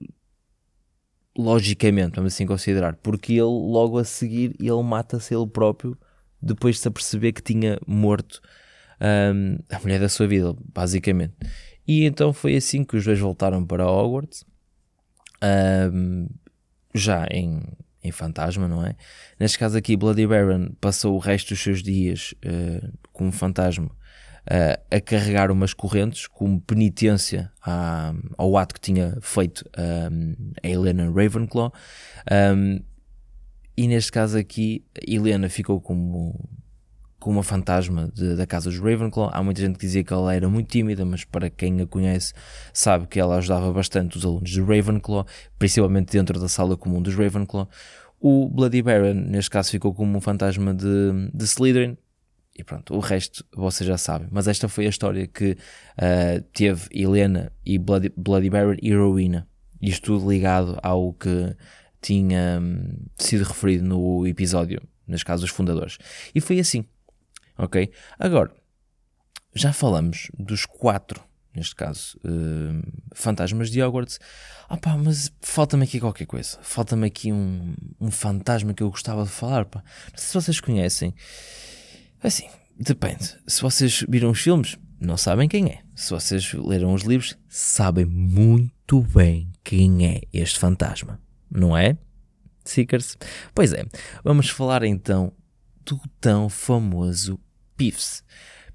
logicamente, 1.37 2.15
vamos 2.15 2.33
assim 2.33 2.45
considerar, 2.45 2.95
porque 2.95 3.33
ele 3.33 3.41
logo 3.41 3.97
a 3.97 4.03
seguir 4.03 4.55
ele 4.59 4.83
mata-se 4.83 5.35
ele 5.35 5.47
próprio 5.47 5.97
depois 6.41 6.75
de 6.75 6.81
se 6.81 6.87
aperceber 6.87 7.33
que 7.33 7.41
tinha 7.41 7.79
morto 7.85 8.41
um, 9.01 9.57
a 9.69 9.79
mulher 9.79 9.99
da 9.99 10.09
sua 10.09 10.27
vida, 10.27 10.55
basicamente. 10.73 11.33
E 11.87 12.05
então 12.05 12.33
foi 12.33 12.55
assim 12.55 12.83
que 12.83 12.97
os 12.97 13.05
dois 13.05 13.19
voltaram 13.19 13.65
para 13.65 13.89
Hogwarts, 13.89 14.45
um, 15.93 16.27
já 16.93 17.25
em, 17.31 17.61
em 18.07 18.11
fantasma, 18.11 18.67
não 18.67 18.85
é? 18.85 18.95
Neste 19.39 19.59
caso 19.59 19.77
aqui, 19.77 19.95
Bloody 19.95 20.25
Baron 20.25 20.71
passou 20.79 21.15
o 21.15 21.19
resto 21.19 21.49
dos 21.49 21.61
seus 21.61 21.83
dias 21.83 22.33
uh, 22.45 22.91
como 23.11 23.31
fantasma 23.31 23.91
uh, 24.47 24.81
a 24.89 25.01
carregar 25.01 25.51
umas 25.51 25.73
correntes 25.73 26.27
como 26.27 26.59
penitência 26.61 27.51
à, 27.61 28.13
ao 28.37 28.57
ato 28.57 28.73
que 28.73 28.81
tinha 28.81 29.17
feito 29.21 29.65
um, 29.77 30.51
a 30.63 30.67
Helena 30.67 31.11
Ravenclaw. 31.11 31.73
Um, 32.31 32.81
e 33.75 33.87
neste 33.87 34.11
caso 34.11 34.37
aqui, 34.37 34.83
Helena 35.07 35.49
ficou 35.49 35.79
como 35.79 36.49
com 37.27 37.31
uma 37.31 37.43
fantasma 37.43 38.09
de, 38.13 38.37
da 38.37 38.47
casa 38.47 38.69
dos 38.69 38.79
Ravenclaw. 38.79 39.29
Há 39.33 39.43
muita 39.43 39.59
gente 39.59 39.77
que 39.77 39.85
dizia 39.85 40.01
que 40.01 40.13
ela 40.13 40.33
era 40.33 40.47
muito 40.47 40.69
tímida, 40.69 41.03
mas 41.03 41.25
para 41.25 41.49
quem 41.49 41.81
a 41.81 41.85
conhece 41.85 42.33
sabe 42.71 43.05
que 43.05 43.19
ela 43.19 43.35
ajudava 43.35 43.69
bastante 43.73 44.15
os 44.15 44.23
alunos 44.23 44.49
de 44.49 44.61
Ravenclaw, 44.61 45.27
principalmente 45.59 46.13
dentro 46.13 46.39
da 46.39 46.47
sala 46.47 46.77
comum 46.77 47.01
dos 47.01 47.13
Ravenclaw. 47.15 47.67
O 48.17 48.47
Bloody 48.47 48.81
Baron, 48.81 49.13
neste 49.13 49.49
caso, 49.49 49.71
ficou 49.71 49.93
como 49.93 50.17
um 50.17 50.21
fantasma 50.21 50.73
de, 50.73 51.29
de 51.33 51.43
Slytherin. 51.43 51.97
E 52.57 52.63
pronto, 52.63 52.95
o 52.95 52.99
resto 52.99 53.43
vocês 53.53 53.85
já 53.85 53.97
sabem. 53.97 54.29
Mas 54.31 54.47
esta 54.47 54.69
foi 54.69 54.85
a 54.85 54.89
história 54.89 55.27
que 55.27 55.51
uh, 55.51 56.41
teve 56.53 56.87
Helena 56.91 57.51
e 57.65 57.77
Bloody, 57.77 58.09
Bloody 58.15 58.49
Baron 58.49 58.77
e 58.81 58.95
Rowena. 58.95 59.45
Isto 59.81 60.13
tudo 60.13 60.31
ligado 60.31 60.79
ao 60.81 61.11
que 61.11 61.53
tinha 62.01 62.57
um, 62.61 63.05
sido 63.17 63.43
referido 63.43 63.85
no 63.85 64.25
episódio, 64.25 64.81
neste 65.05 65.25
caso 65.25 65.41
dos 65.41 65.51
fundadores. 65.51 65.97
E 66.33 66.39
foi 66.39 66.57
assim 66.61 66.85
ok? 67.57 67.91
Agora, 68.19 68.51
já 69.53 69.73
falamos 69.73 70.29
dos 70.37 70.65
quatro, 70.65 71.23
neste 71.55 71.75
caso, 71.75 72.17
uh, 72.19 72.81
fantasmas 73.13 73.69
de 73.71 73.81
Hogwarts. 73.81 74.19
Ah 74.69 74.77
pá, 74.77 74.95
mas 74.97 75.31
falta-me 75.41 75.83
aqui 75.83 75.99
qualquer 75.99 76.25
coisa. 76.25 76.59
Falta-me 76.61 77.07
aqui 77.07 77.31
um, 77.31 77.75
um 77.99 78.11
fantasma 78.11 78.73
que 78.73 78.83
eu 78.83 78.89
gostava 78.89 79.23
de 79.23 79.29
falar, 79.29 79.65
pá. 79.65 79.83
Não 80.11 80.17
sei 80.17 80.27
se 80.27 80.33
vocês 80.33 80.59
conhecem. 80.59 81.15
Assim, 82.21 82.47
depende. 82.79 83.35
Se 83.47 83.61
vocês 83.61 84.05
viram 84.07 84.31
os 84.31 84.39
filmes, 84.39 84.77
não 84.99 85.17
sabem 85.17 85.47
quem 85.47 85.67
é. 85.67 85.81
Se 85.95 86.11
vocês 86.11 86.53
leram 86.53 86.93
os 86.93 87.03
livros, 87.03 87.37
sabem 87.47 88.05
muito 88.05 89.01
bem 89.01 89.51
quem 89.63 90.05
é 90.05 90.21
este 90.31 90.59
fantasma, 90.59 91.19
não 91.49 91.75
é? 91.77 91.97
Seekers? 92.63 93.17
Pois 93.53 93.73
é, 93.73 93.85
vamos 94.23 94.49
falar 94.49 94.83
então 94.83 95.31
do 95.85 95.99
tão 96.19 96.49
famoso 96.49 97.39
Pives. 97.77 98.23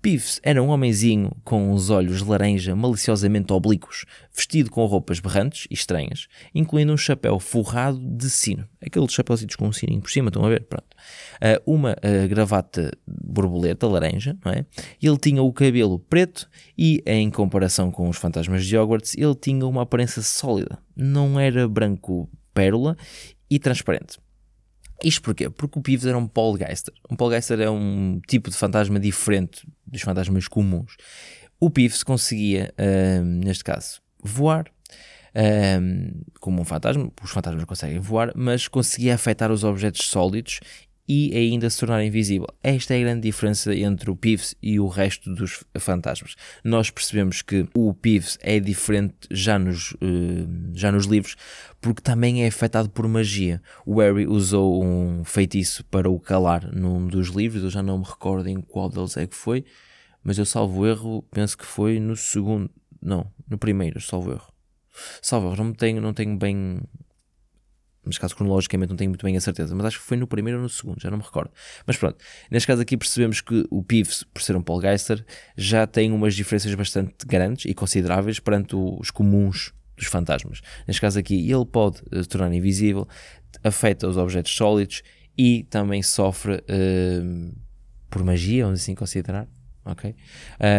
Pives 0.00 0.40
era 0.42 0.60
um 0.60 0.70
homenzinho 0.70 1.30
com 1.44 1.72
os 1.72 1.88
olhos 1.88 2.22
laranja 2.22 2.74
maliciosamente 2.74 3.52
oblíquos, 3.52 4.04
vestido 4.34 4.68
com 4.68 4.84
roupas 4.84 5.20
berrantes 5.20 5.68
e 5.70 5.74
estranhas, 5.74 6.26
incluindo 6.52 6.92
um 6.92 6.96
chapéu 6.96 7.38
forrado 7.38 8.00
de 8.00 8.28
sino. 8.28 8.68
Aqueles 8.84 9.12
chapéuzinhos 9.12 9.54
com 9.54 9.68
um 9.68 9.72
sininho 9.72 10.00
por 10.00 10.10
cima, 10.10 10.28
estão 10.28 10.44
a 10.44 10.48
ver? 10.48 10.64
Pronto. 10.64 10.86
Uh, 11.36 11.72
uma 11.72 11.92
uh, 11.92 12.28
gravata 12.28 12.90
borboleta 13.06 13.86
laranja, 13.86 14.36
não 14.44 14.52
é? 14.52 14.66
Ele 15.00 15.18
tinha 15.18 15.40
o 15.40 15.52
cabelo 15.52 16.00
preto 16.00 16.48
e, 16.76 17.00
em 17.06 17.30
comparação 17.30 17.90
com 17.92 18.08
os 18.08 18.16
fantasmas 18.16 18.66
de 18.66 18.76
Hogwarts, 18.76 19.14
ele 19.16 19.36
tinha 19.36 19.64
uma 19.64 19.82
aparência 19.82 20.22
sólida. 20.22 20.78
Não 20.96 21.38
era 21.38 21.68
branco 21.68 22.28
pérola 22.52 22.96
e 23.48 23.58
transparente. 23.58 24.18
Isto 25.02 25.22
porquê? 25.22 25.50
Porque 25.50 25.78
o 25.78 25.82
Peeves 25.82 26.06
era 26.06 26.16
um 26.16 26.26
Polgeister. 26.26 26.94
Um 27.10 27.16
Polgeister 27.16 27.60
é 27.60 27.68
um 27.68 28.20
tipo 28.26 28.50
de 28.50 28.56
fantasma 28.56 29.00
diferente 29.00 29.66
dos 29.86 30.02
fantasmas 30.02 30.46
comuns. 30.46 30.96
O 31.58 31.70
Peeves 31.70 32.02
conseguia, 32.02 32.72
uh, 32.78 33.24
neste 33.24 33.64
caso, 33.64 34.00
voar, 34.22 34.66
uh, 34.68 36.24
como 36.40 36.60
um 36.60 36.64
fantasma, 36.64 37.10
os 37.22 37.30
fantasmas 37.30 37.64
conseguem 37.64 37.98
voar, 37.98 38.32
mas 38.34 38.68
conseguia 38.68 39.14
afetar 39.14 39.50
os 39.50 39.64
objetos 39.64 40.06
sólidos 40.06 40.60
e 41.14 41.36
ainda 41.36 41.68
se 41.68 41.78
tornar 41.78 42.02
invisível. 42.02 42.46
Esta 42.62 42.94
é 42.94 42.96
a 42.96 43.00
grande 43.00 43.20
diferença 43.20 43.74
entre 43.74 44.10
o 44.10 44.16
Peeves 44.16 44.54
e 44.62 44.80
o 44.80 44.88
resto 44.88 45.34
dos 45.34 45.62
fantasmas. 45.78 46.36
Nós 46.64 46.88
percebemos 46.88 47.42
que 47.42 47.68
o 47.74 47.92
Peeves 47.92 48.38
é 48.40 48.58
diferente 48.58 49.28
já 49.30 49.58
nos, 49.58 49.92
uh, 49.92 49.98
já 50.72 50.90
nos 50.90 51.04
livros, 51.04 51.36
porque 51.82 52.00
também 52.00 52.44
é 52.44 52.46
afetado 52.46 52.88
por 52.88 53.06
magia. 53.06 53.60
O 53.84 54.00
Harry 54.00 54.26
usou 54.26 54.82
um 54.82 55.22
feitiço 55.22 55.84
para 55.84 56.08
o 56.08 56.18
calar 56.18 56.74
num 56.74 57.06
dos 57.06 57.28
livros, 57.28 57.62
eu 57.62 57.68
já 57.68 57.82
não 57.82 57.98
me 57.98 58.04
recordo 58.04 58.48
em 58.48 58.62
qual 58.62 58.88
deles 58.88 59.14
é 59.18 59.26
que 59.26 59.36
foi, 59.36 59.66
mas 60.24 60.38
eu 60.38 60.46
salvo 60.46 60.86
erro, 60.86 61.22
penso 61.30 61.58
que 61.58 61.66
foi 61.66 62.00
no 62.00 62.16
segundo, 62.16 62.70
não, 63.02 63.30
no 63.46 63.58
primeiro, 63.58 64.00
salvo 64.00 64.32
erro. 64.32 64.50
Salvo 65.20 65.48
erro, 65.48 65.64
não 65.64 65.74
tenho, 65.74 66.00
não 66.00 66.14
tenho 66.14 66.38
bem 66.38 66.80
neste 68.04 68.20
caso 68.20 68.34
cronologicamente 68.34 68.90
não 68.90 68.96
tenho 68.96 69.10
muito 69.10 69.24
bem 69.24 69.36
a 69.36 69.40
certeza, 69.40 69.74
mas 69.74 69.86
acho 69.86 69.98
que 69.98 70.04
foi 70.04 70.16
no 70.16 70.26
primeiro 70.26 70.58
ou 70.58 70.62
no 70.62 70.68
segundo, 70.68 71.00
já 71.00 71.10
não 71.10 71.18
me 71.18 71.24
recordo. 71.24 71.50
Mas 71.86 71.96
pronto, 71.96 72.16
neste 72.50 72.66
caso 72.66 72.82
aqui 72.82 72.96
percebemos 72.96 73.40
que 73.40 73.64
o 73.70 73.82
Peeves, 73.82 74.24
por 74.24 74.42
ser 74.42 74.56
um 74.56 74.62
Polgeister, 74.62 75.24
já 75.56 75.86
tem 75.86 76.10
umas 76.12 76.34
diferenças 76.34 76.74
bastante 76.74 77.26
grandes 77.26 77.64
e 77.64 77.74
consideráveis 77.74 78.38
perante 78.40 78.74
os 78.74 79.10
comuns 79.10 79.72
dos 79.96 80.06
fantasmas. 80.06 80.60
Neste 80.86 81.00
caso 81.00 81.18
aqui, 81.18 81.50
ele 81.50 81.64
pode 81.64 82.00
uh, 82.12 82.26
tornar 82.26 82.52
invisível, 82.52 83.06
afeta 83.62 84.08
os 84.08 84.16
objetos 84.16 84.52
sólidos 84.52 85.02
e 85.36 85.64
também 85.64 86.02
sofre 86.02 86.54
uh, 86.54 87.54
por 88.10 88.24
magia, 88.24 88.64
vamos 88.64 88.80
assim 88.80 88.94
considerar. 88.94 89.46
ok? 89.84 90.14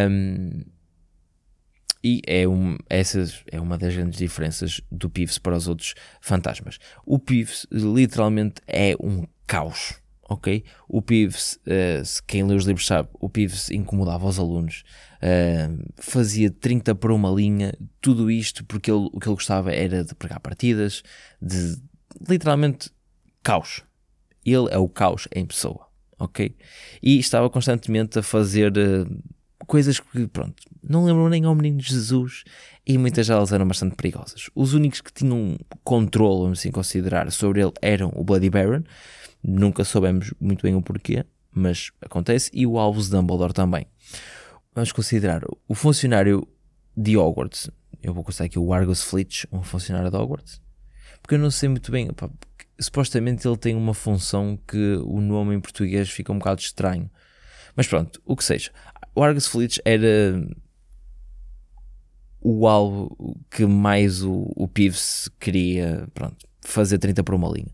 Um, 0.09 0.63
e 2.03 2.21
é, 2.27 2.45
um, 2.47 2.77
essa 2.89 3.23
é 3.49 3.61
uma 3.61 3.77
das 3.77 3.95
grandes 3.95 4.19
diferenças 4.19 4.81
do 4.91 5.09
Peeves 5.09 5.37
para 5.37 5.55
os 5.55 5.67
outros 5.67 5.95
fantasmas. 6.19 6.77
O 7.05 7.17
Peeves 7.17 7.65
literalmente 7.71 8.55
é 8.67 8.93
um 8.99 9.25
caos, 9.47 10.01
ok? 10.27 10.65
O 10.89 11.01
Peeves, 11.01 11.59
uh, 11.65 12.23
quem 12.27 12.43
lê 12.43 12.55
os 12.55 12.65
livros 12.65 12.85
sabe, 12.85 13.07
o 13.13 13.29
Peeves 13.29 13.71
incomodava 13.71 14.27
os 14.27 14.37
alunos, 14.37 14.83
uh, 15.21 15.91
fazia 15.95 16.51
30 16.51 16.93
por 16.95 17.09
uma 17.11 17.29
linha, 17.29 17.73
tudo 18.01 18.29
isto 18.29 18.65
porque 18.65 18.91
ele, 18.91 19.09
o 19.13 19.19
que 19.19 19.29
ele 19.29 19.35
gostava 19.35 19.71
era 19.71 20.03
de 20.03 20.13
pregar 20.13 20.41
partidas, 20.41 21.03
de 21.41 21.77
literalmente 22.27 22.89
caos. 23.41 23.81
Ele 24.45 24.67
é 24.71 24.77
o 24.77 24.89
caos 24.89 25.25
em 25.33 25.45
pessoa, 25.45 25.87
ok? 26.19 26.53
E 27.01 27.17
estava 27.17 27.49
constantemente 27.49 28.19
a 28.19 28.23
fazer 28.23 28.73
uh, 28.77 29.23
coisas 29.65 29.99
que, 29.99 30.27
pronto, 30.27 30.63
não 30.81 31.05
lembram 31.05 31.29
nem 31.29 31.45
ao 31.45 31.55
menino 31.55 31.79
Jesus 31.79 32.43
e 32.85 32.97
muitas 32.97 33.27
delas 33.27 33.51
eram 33.51 33.67
bastante 33.67 33.95
perigosas. 33.95 34.49
Os 34.55 34.73
únicos 34.73 35.01
que 35.01 35.13
tinham 35.13 35.57
controle, 35.83 36.43
vamos 36.43 36.59
assim 36.59 36.71
considerar, 36.71 37.31
sobre 37.31 37.61
ele 37.61 37.71
eram 37.81 38.11
o 38.15 38.23
Bloody 38.23 38.49
Baron, 38.49 38.83
nunca 39.43 39.83
soubemos 39.83 40.33
muito 40.39 40.63
bem 40.63 40.75
o 40.75 40.81
porquê, 40.81 41.25
mas 41.51 41.91
acontece, 42.01 42.49
e 42.53 42.65
o 42.65 42.77
Albus 42.77 43.09
Dumbledore 43.09 43.53
também. 43.53 43.85
Vamos 44.73 44.91
considerar 44.91 45.41
o 45.67 45.75
funcionário 45.75 46.47
de 46.95 47.17
Hogwarts, 47.17 47.69
eu 48.01 48.13
vou 48.13 48.23
considerar 48.23 48.47
aqui 48.47 48.59
o 48.59 48.73
Argus 48.73 49.03
Flitch, 49.03 49.45
um 49.51 49.63
funcionário 49.63 50.09
de 50.09 50.17
Hogwarts, 50.17 50.61
porque 51.21 51.35
eu 51.35 51.39
não 51.39 51.51
sei 51.51 51.69
muito 51.69 51.91
bem, 51.91 52.11
pá, 52.11 52.29
supostamente 52.79 53.47
ele 53.47 53.57
tem 53.57 53.75
uma 53.75 53.93
função 53.93 54.59
que 54.67 54.97
o 55.05 55.21
nome 55.21 55.55
em 55.55 55.59
português 55.59 56.09
fica 56.09 56.31
um 56.31 56.37
bocado 56.37 56.61
estranho. 56.61 57.09
Mas 57.75 57.87
pronto, 57.87 58.21
o 58.25 58.35
que 58.35 58.43
seja. 58.43 58.71
O 59.15 59.23
Argus 59.23 59.47
Flitch 59.47 59.77
era 59.85 60.45
o 62.41 62.67
alvo 62.67 63.15
que 63.49 63.65
mais 63.65 64.21
o, 64.21 64.51
o 64.55 64.67
Peeves 64.67 65.29
queria 65.39 66.07
pronto, 66.13 66.45
fazer 66.61 66.97
30 66.97 67.23
por 67.23 67.35
uma 67.35 67.49
linha. 67.49 67.73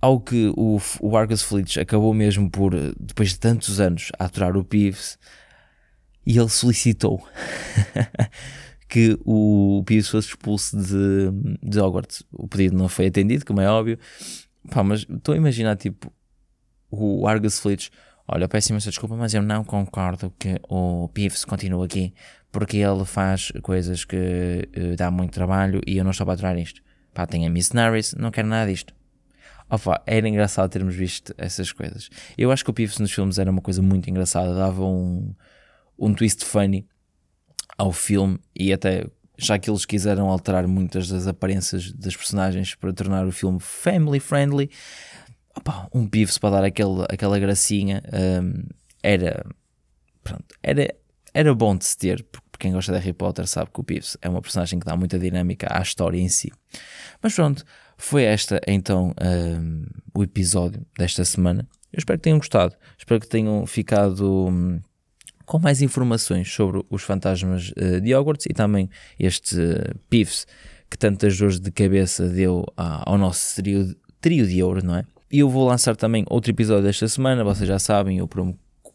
Ao 0.00 0.20
que 0.20 0.52
o, 0.56 0.78
o 1.00 1.16
Argus 1.16 1.42
Flitch 1.42 1.78
acabou 1.78 2.14
mesmo 2.14 2.50
por, 2.50 2.72
depois 3.00 3.30
de 3.30 3.40
tantos 3.40 3.80
anos, 3.80 4.12
a 4.18 4.26
aturar 4.26 4.56
o 4.56 4.64
Peeves 4.64 5.18
e 6.24 6.38
ele 6.38 6.48
solicitou 6.48 7.26
que 8.88 9.18
o 9.24 9.82
Peeves 9.86 10.08
fosse 10.08 10.28
expulso 10.28 10.76
de, 10.76 11.30
de 11.62 11.80
Hogwarts. 11.80 12.22
O 12.32 12.46
pedido 12.46 12.76
não 12.76 12.88
foi 12.88 13.06
atendido, 13.06 13.44
como 13.44 13.60
é 13.60 13.68
óbvio. 13.68 13.98
Pá, 14.70 14.82
mas 14.82 15.06
estou 15.08 15.34
a 15.34 15.36
imaginar, 15.36 15.76
tipo, 15.76 16.12
o 16.90 17.26
Argus 17.26 17.58
Flitch, 17.58 17.88
olha, 18.28 18.48
peço 18.48 18.72
imensa 18.72 18.90
desculpa, 18.90 19.16
mas 19.16 19.34
eu 19.34 19.42
não 19.42 19.64
concordo 19.64 20.32
que 20.38 20.60
o 20.68 21.08
Peeves 21.08 21.44
continue 21.44 21.84
aqui, 21.84 22.14
porque 22.50 22.78
ele 22.78 23.04
faz 23.04 23.52
coisas 23.62 24.04
que 24.04 24.68
uh, 24.76 24.96
dá 24.96 25.10
muito 25.10 25.32
trabalho 25.32 25.80
e 25.86 25.96
eu 25.96 26.04
não 26.04 26.10
estou 26.10 26.24
para 26.26 26.34
aturar 26.34 26.58
isto. 26.58 26.82
Pá, 27.12 27.26
tem 27.26 27.46
a 27.46 27.50
Miss 27.50 27.72
Norris, 27.72 28.14
não 28.14 28.30
quero 28.30 28.48
nada 28.48 28.70
disto. 28.70 28.94
Opa, 29.68 30.02
era 30.06 30.28
engraçado 30.28 30.70
termos 30.70 30.94
visto 30.94 31.34
essas 31.36 31.72
coisas. 31.72 32.08
Eu 32.38 32.52
acho 32.52 32.64
que 32.64 32.70
o 32.70 32.74
Peeves 32.74 32.98
nos 32.98 33.12
filmes 33.12 33.38
era 33.38 33.50
uma 33.50 33.60
coisa 33.60 33.82
muito 33.82 34.08
engraçada, 34.08 34.54
dava 34.54 34.84
um, 34.84 35.34
um 35.98 36.14
twist 36.14 36.44
funny 36.44 36.86
ao 37.76 37.92
filme 37.92 38.38
e 38.54 38.72
até 38.72 39.06
já 39.38 39.58
que 39.58 39.68
eles 39.68 39.84
quiseram 39.84 40.28
alterar 40.28 40.66
muitas 40.66 41.08
das 41.08 41.26
aparências 41.26 41.92
das 41.92 42.16
personagens 42.16 42.74
para 42.74 42.92
tornar 42.92 43.26
o 43.26 43.32
filme 43.32 43.60
family 43.60 44.18
friendly, 44.18 44.70
opa, 45.56 45.88
um 45.92 46.06
Peeves 46.06 46.38
para 46.38 46.56
dar 46.56 46.64
aquele, 46.64 47.04
aquela 47.08 47.38
gracinha 47.38 48.02
um, 48.12 48.64
era, 49.02 49.44
pronto, 50.22 50.44
era, 50.62 50.94
era 51.32 51.54
bom 51.54 51.76
de 51.76 51.84
se 51.84 51.96
ter, 51.96 52.24
porque 52.30 52.58
quem 52.58 52.72
gosta 52.72 52.92
de 52.92 52.98
Harry 52.98 53.12
Potter 53.12 53.46
sabe 53.46 53.70
que 53.72 53.80
o 53.80 53.84
Peeves 53.84 54.16
é 54.20 54.28
uma 54.28 54.42
personagem 54.42 54.78
que 54.78 54.86
dá 54.86 54.96
muita 54.96 55.18
dinâmica 55.18 55.68
à 55.70 55.80
história 55.80 56.18
em 56.18 56.28
si. 56.28 56.52
Mas 57.22 57.34
pronto, 57.34 57.64
foi 57.96 58.24
esta 58.24 58.60
então 58.66 59.14
um, 59.20 59.86
o 60.14 60.22
episódio 60.22 60.84
desta 60.98 61.24
semana. 61.24 61.66
Eu 61.92 61.98
espero 61.98 62.18
que 62.18 62.24
tenham 62.24 62.38
gostado, 62.38 62.74
espero 62.98 63.20
que 63.20 63.28
tenham 63.28 63.66
ficado. 63.66 64.48
Um, 64.48 64.80
com 65.44 65.60
mais 65.60 65.80
informações 65.80 66.52
sobre 66.52 66.84
os 66.90 67.04
fantasmas 67.04 67.70
uh, 67.76 68.00
de 68.00 68.12
Hogwarts 68.12 68.46
e 68.46 68.52
também 68.52 68.90
este 69.16 69.54
uh, 69.56 69.94
que 70.90 70.98
tantas 70.98 71.38
dores 71.38 71.60
de 71.60 71.70
cabeça 71.70 72.28
deu 72.28 72.64
ao 72.76 73.16
nosso 73.16 73.54
trio, 73.54 73.94
trio 74.20 74.44
de 74.44 74.60
ouro, 74.60 74.84
não 74.84 74.96
é? 74.96 75.04
E 75.30 75.40
eu 75.40 75.48
vou 75.48 75.66
lançar 75.66 75.96
também 75.96 76.24
outro 76.28 76.50
episódio 76.50 76.84
desta 76.84 77.08
semana, 77.08 77.42
vocês 77.42 77.68
já 77.68 77.78
sabem, 77.78 78.18
eu 78.18 78.28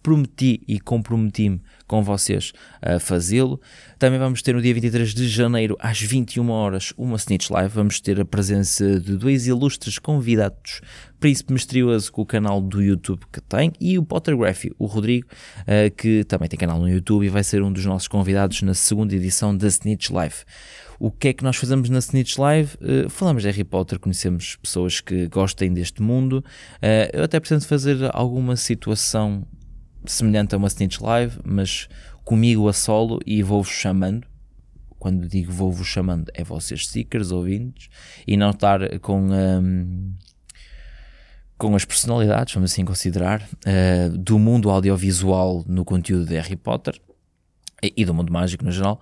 prometi 0.02 0.62
e 0.68 0.80
comprometi-me 0.80 1.62
com 1.88 2.02
vocês 2.04 2.54
a 2.82 3.00
fazê-lo. 3.00 3.60
Também 4.00 4.18
vamos 4.18 4.42
ter 4.42 4.56
no 4.56 4.62
dia 4.62 4.74
23 4.74 5.14
de 5.14 5.28
janeiro, 5.28 5.78
às 5.80 6.02
21 6.02 6.50
horas, 6.50 6.94
uma 6.98 7.18
Snitch 7.18 7.50
Live. 7.50 7.74
Vamos 7.74 8.00
ter 8.00 8.20
a 8.20 8.26
presença 8.26 9.00
de 9.00 9.18
dois 9.18 9.48
ilustres 9.48 10.00
convidados. 10.00 10.82
Príncipe 11.20 11.54
Misterioso, 11.54 12.12
com 12.12 12.22
o 12.24 12.26
canal 12.26 12.60
do 12.60 12.82
YouTube 12.82 13.26
que 13.32 13.40
tem, 13.42 13.72
e 13.80 14.00
o 14.00 14.04
Pottergraphy, 14.04 14.72
o 14.80 14.88
Rodrigo, 14.88 15.28
eh, 15.68 15.92
que 15.92 16.24
também 16.24 16.50
tem 16.50 16.58
canal 16.58 16.80
no 16.80 16.90
YouTube 16.90 17.26
e 17.26 17.30
vai 17.30 17.44
ser 17.44 17.62
um 17.62 17.72
dos 17.72 17.86
nossos 17.86 18.08
convidados 18.08 18.64
na 18.64 18.74
segunda 18.74 19.16
edição 19.16 19.56
da 19.56 19.68
Snitch 19.68 20.10
Live. 20.10 20.38
O 21.04 21.10
que 21.10 21.30
é 21.30 21.34
que 21.34 21.44
nós 21.44 21.56
fazemos 21.56 21.90
na 21.90 21.98
Snitch 21.98 22.38
Live? 22.38 22.76
Uh, 22.76 23.10
falamos 23.10 23.42
de 23.42 23.50
Harry 23.50 23.64
Potter, 23.64 23.98
conhecemos 23.98 24.58
pessoas 24.58 25.02
que 25.02 25.28
gostem 25.30 25.74
deste 25.74 26.00
mundo. 26.00 26.46
Uh, 26.76 27.10
eu 27.12 27.24
até 27.24 27.40
pretendo 27.40 27.66
fazer 27.66 27.98
alguma 28.14 28.56
situação 28.56 29.48
semelhante 30.06 30.54
a 30.54 30.60
uma 30.60 30.68
Snitch 30.68 31.00
Live, 31.00 31.40
mas 31.44 31.90
comigo 32.24 32.70
a 32.70 32.74
solo 32.74 33.20
e 33.26 33.42
vou-vos 33.42 33.74
chamando. 33.74 34.28
Quando 35.00 35.28
digo 35.28 35.52
vou-vos 35.52 35.88
chamando, 35.88 36.32
é 36.36 36.44
vocês, 36.44 36.88
seekers, 36.88 37.32
ouvintes, 37.32 37.90
e 38.28 38.38
não 38.38 38.52
estar 38.52 39.00
com, 39.00 39.28
um, 39.32 40.14
com 41.58 41.76
as 41.76 41.84
personalidades, 41.84 42.54
vamos 42.54 42.74
assim 42.74 42.86
considerar, 42.86 43.42
uh, 43.42 44.16
do 44.16 44.38
mundo 44.38 44.70
audiovisual 44.70 45.66
no 45.68 45.84
conteúdo 45.84 46.28
de 46.28 46.36
Harry 46.36 46.56
Potter 46.56 47.02
e 47.82 48.06
do 48.06 48.14
mundo 48.14 48.32
mágico 48.32 48.64
no 48.64 48.72
geral. 48.72 49.02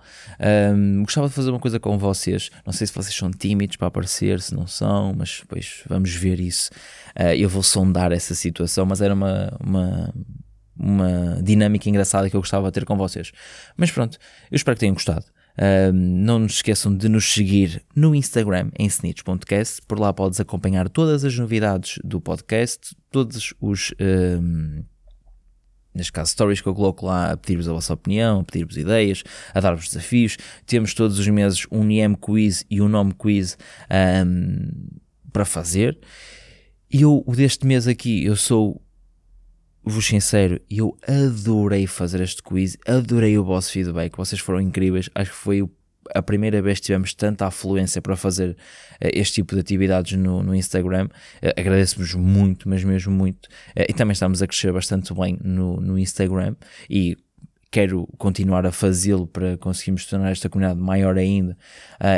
Um, 0.74 1.02
gostava 1.02 1.28
de 1.28 1.34
fazer 1.34 1.50
uma 1.50 1.58
coisa 1.58 1.78
com 1.78 1.98
vocês. 1.98 2.50
Não 2.64 2.72
sei 2.72 2.86
se 2.86 2.92
vocês 2.92 3.14
são 3.14 3.30
tímidos 3.30 3.76
para 3.76 3.88
aparecer, 3.88 4.40
se 4.40 4.54
não 4.54 4.66
são, 4.66 5.14
mas 5.16 5.40
depois 5.40 5.82
vamos 5.88 6.14
ver 6.14 6.40
isso. 6.40 6.70
Uh, 7.18 7.34
eu 7.36 7.48
vou 7.48 7.62
sondar 7.62 8.12
essa 8.12 8.34
situação, 8.34 8.86
mas 8.86 9.00
era 9.00 9.12
uma, 9.12 9.56
uma, 9.60 10.14
uma 10.76 11.42
dinâmica 11.42 11.88
engraçada 11.88 12.30
que 12.30 12.36
eu 12.36 12.40
gostava 12.40 12.68
de 12.68 12.72
ter 12.72 12.84
com 12.86 12.96
vocês. 12.96 13.32
Mas 13.76 13.90
pronto, 13.90 14.18
eu 14.50 14.56
espero 14.56 14.76
que 14.76 14.80
tenham 14.80 14.94
gostado. 14.94 15.26
Uh, 15.58 15.92
não 15.92 16.38
nos 16.38 16.54
esqueçam 16.54 16.96
de 16.96 17.08
nos 17.08 17.34
seguir 17.34 17.84
no 17.94 18.14
Instagram 18.14 18.70
em 18.78 18.86
snitch.cast. 18.86 19.82
Por 19.86 19.98
lá 19.98 20.12
podes 20.12 20.40
acompanhar 20.40 20.88
todas 20.88 21.22
as 21.24 21.36
novidades 21.36 21.98
do 22.02 22.20
podcast, 22.20 22.96
todos 23.10 23.52
os. 23.60 23.90
Uh, 23.90 24.84
neste 25.94 26.12
caso, 26.12 26.30
stories 26.30 26.60
que 26.60 26.68
eu 26.68 26.74
coloco 26.74 27.06
lá 27.06 27.32
a 27.32 27.36
pedir-vos 27.36 27.68
a 27.68 27.72
vossa 27.72 27.94
opinião, 27.94 28.40
a 28.40 28.44
pedir-vos 28.44 28.76
ideias, 28.76 29.22
a 29.52 29.60
dar-vos 29.60 29.86
desafios. 29.88 30.36
Temos 30.66 30.94
todos 30.94 31.18
os 31.18 31.28
meses 31.28 31.66
um 31.70 31.84
NIEM 31.84 32.14
quiz 32.14 32.64
e 32.70 32.80
um 32.80 32.88
nome 32.88 33.12
quiz 33.14 33.58
um, 34.26 34.70
para 35.32 35.44
fazer. 35.44 35.98
E 36.92 37.02
eu, 37.02 37.24
deste 37.28 37.66
mês 37.66 37.86
aqui, 37.86 38.24
eu 38.24 38.36
sou 38.36 38.80
vos 39.82 40.06
sincero, 40.06 40.60
eu 40.70 40.96
adorei 41.06 41.86
fazer 41.86 42.20
este 42.20 42.42
quiz, 42.42 42.76
adorei 42.86 43.38
o 43.38 43.44
vosso 43.44 43.72
feedback, 43.72 44.16
vocês 44.16 44.40
foram 44.40 44.60
incríveis, 44.60 45.08
acho 45.14 45.30
que 45.30 45.36
foi 45.36 45.62
a 46.14 46.22
primeira 46.22 46.60
vez 46.60 46.78
que 46.78 46.86
tivemos 46.86 47.14
tanta 47.14 47.46
afluência 47.46 48.00
para 48.00 48.16
fazer 48.16 48.50
uh, 48.50 48.56
este 49.12 49.34
tipo 49.34 49.54
de 49.54 49.60
atividades 49.60 50.18
no, 50.18 50.42
no 50.42 50.54
Instagram. 50.54 51.06
Uh, 51.42 51.58
Agradeço-vos 51.58 52.14
muito, 52.14 52.68
mas 52.68 52.84
mesmo 52.84 53.12
muito. 53.12 53.46
Uh, 53.76 53.86
e 53.88 53.92
também 53.92 54.12
estamos 54.12 54.42
a 54.42 54.46
crescer 54.46 54.72
bastante 54.72 55.12
bem 55.14 55.38
no, 55.42 55.80
no 55.80 55.98
Instagram 55.98 56.54
e 56.88 57.16
quero 57.70 58.06
continuar 58.18 58.66
a 58.66 58.72
fazê-lo 58.72 59.26
para 59.26 59.56
conseguirmos 59.56 60.04
tornar 60.06 60.30
esta 60.32 60.48
comunidade 60.48 60.80
maior 60.80 61.16
ainda 61.16 61.56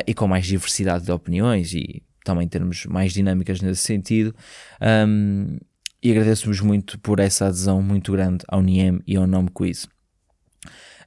e 0.06 0.14
com 0.14 0.26
mais 0.26 0.46
diversidade 0.46 1.04
de 1.04 1.12
opiniões 1.12 1.74
e 1.74 2.02
também 2.24 2.48
termos 2.48 2.86
mais 2.86 3.12
dinâmicas 3.12 3.60
nesse 3.60 3.82
sentido. 3.82 4.34
Um, 4.80 5.58
e 6.02 6.10
agradeço-vos 6.10 6.60
muito 6.60 6.98
por 6.98 7.20
essa 7.20 7.46
adesão 7.46 7.80
muito 7.80 8.10
grande 8.10 8.44
ao 8.48 8.60
NIEM 8.60 9.00
e 9.06 9.16
ao 9.16 9.26
Nome 9.26 9.50
Quiz. 9.50 9.86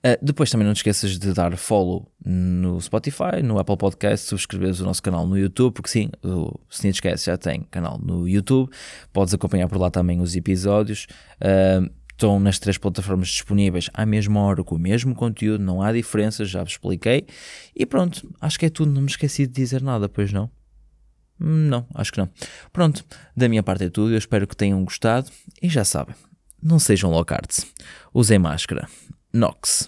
Uh, 0.05 0.17
depois 0.21 0.51
também 0.51 0.67
não 0.67 0.73
te 0.73 0.77
esqueças 0.77 1.17
de 1.17 1.33
dar 1.33 1.57
follow 1.57 2.11
no 2.23 2.79
Spotify, 2.79 3.41
no 3.43 3.57
Apple 3.57 3.75
Podcast, 3.75 4.27
subscreveres 4.27 4.79
o 4.79 4.85
nosso 4.85 5.01
canal 5.01 5.25
no 5.25 5.35
YouTube, 5.35 5.73
porque 5.73 5.89
sim, 5.89 6.09
o 6.23 6.59
Snitchcast 6.69 7.25
já 7.25 7.37
tem 7.37 7.63
canal 7.71 7.97
no 7.97 8.27
YouTube, 8.27 8.69
podes 9.11 9.33
acompanhar 9.33 9.67
por 9.67 9.79
lá 9.79 9.89
também 9.89 10.21
os 10.21 10.35
episódios. 10.35 11.07
Uh, 11.41 11.89
estão 12.11 12.39
nas 12.39 12.59
três 12.59 12.77
plataformas 12.77 13.29
disponíveis 13.29 13.89
à 13.95 14.05
mesma 14.05 14.39
hora, 14.41 14.63
com 14.63 14.75
o 14.75 14.79
mesmo 14.79 15.15
conteúdo, 15.15 15.63
não 15.63 15.81
há 15.81 15.91
diferença, 15.91 16.45
já 16.45 16.63
vos 16.63 16.73
expliquei. 16.73 17.25
E 17.75 17.83
pronto, 17.83 18.31
acho 18.39 18.59
que 18.59 18.67
é 18.67 18.69
tudo, 18.69 18.91
não 18.91 19.01
me 19.01 19.09
esqueci 19.09 19.47
de 19.47 19.53
dizer 19.53 19.81
nada, 19.81 20.07
pois 20.07 20.31
não? 20.31 20.51
Não, 21.39 21.85
acho 21.95 22.13
que 22.13 22.19
não. 22.19 22.29
Pronto, 22.71 23.03
da 23.35 23.49
minha 23.49 23.63
parte 23.63 23.85
é 23.85 23.89
tudo. 23.89 24.13
Eu 24.13 24.17
espero 24.17 24.45
que 24.45 24.55
tenham 24.55 24.83
gostado 24.85 25.29
e 25.61 25.67
já 25.67 25.83
sabem. 25.83 26.15
não 26.61 26.79
sejam 26.79 27.11
locards. 27.11 27.65
Usem 28.13 28.39
máscara. 28.39 28.87
Knox. 29.35 29.85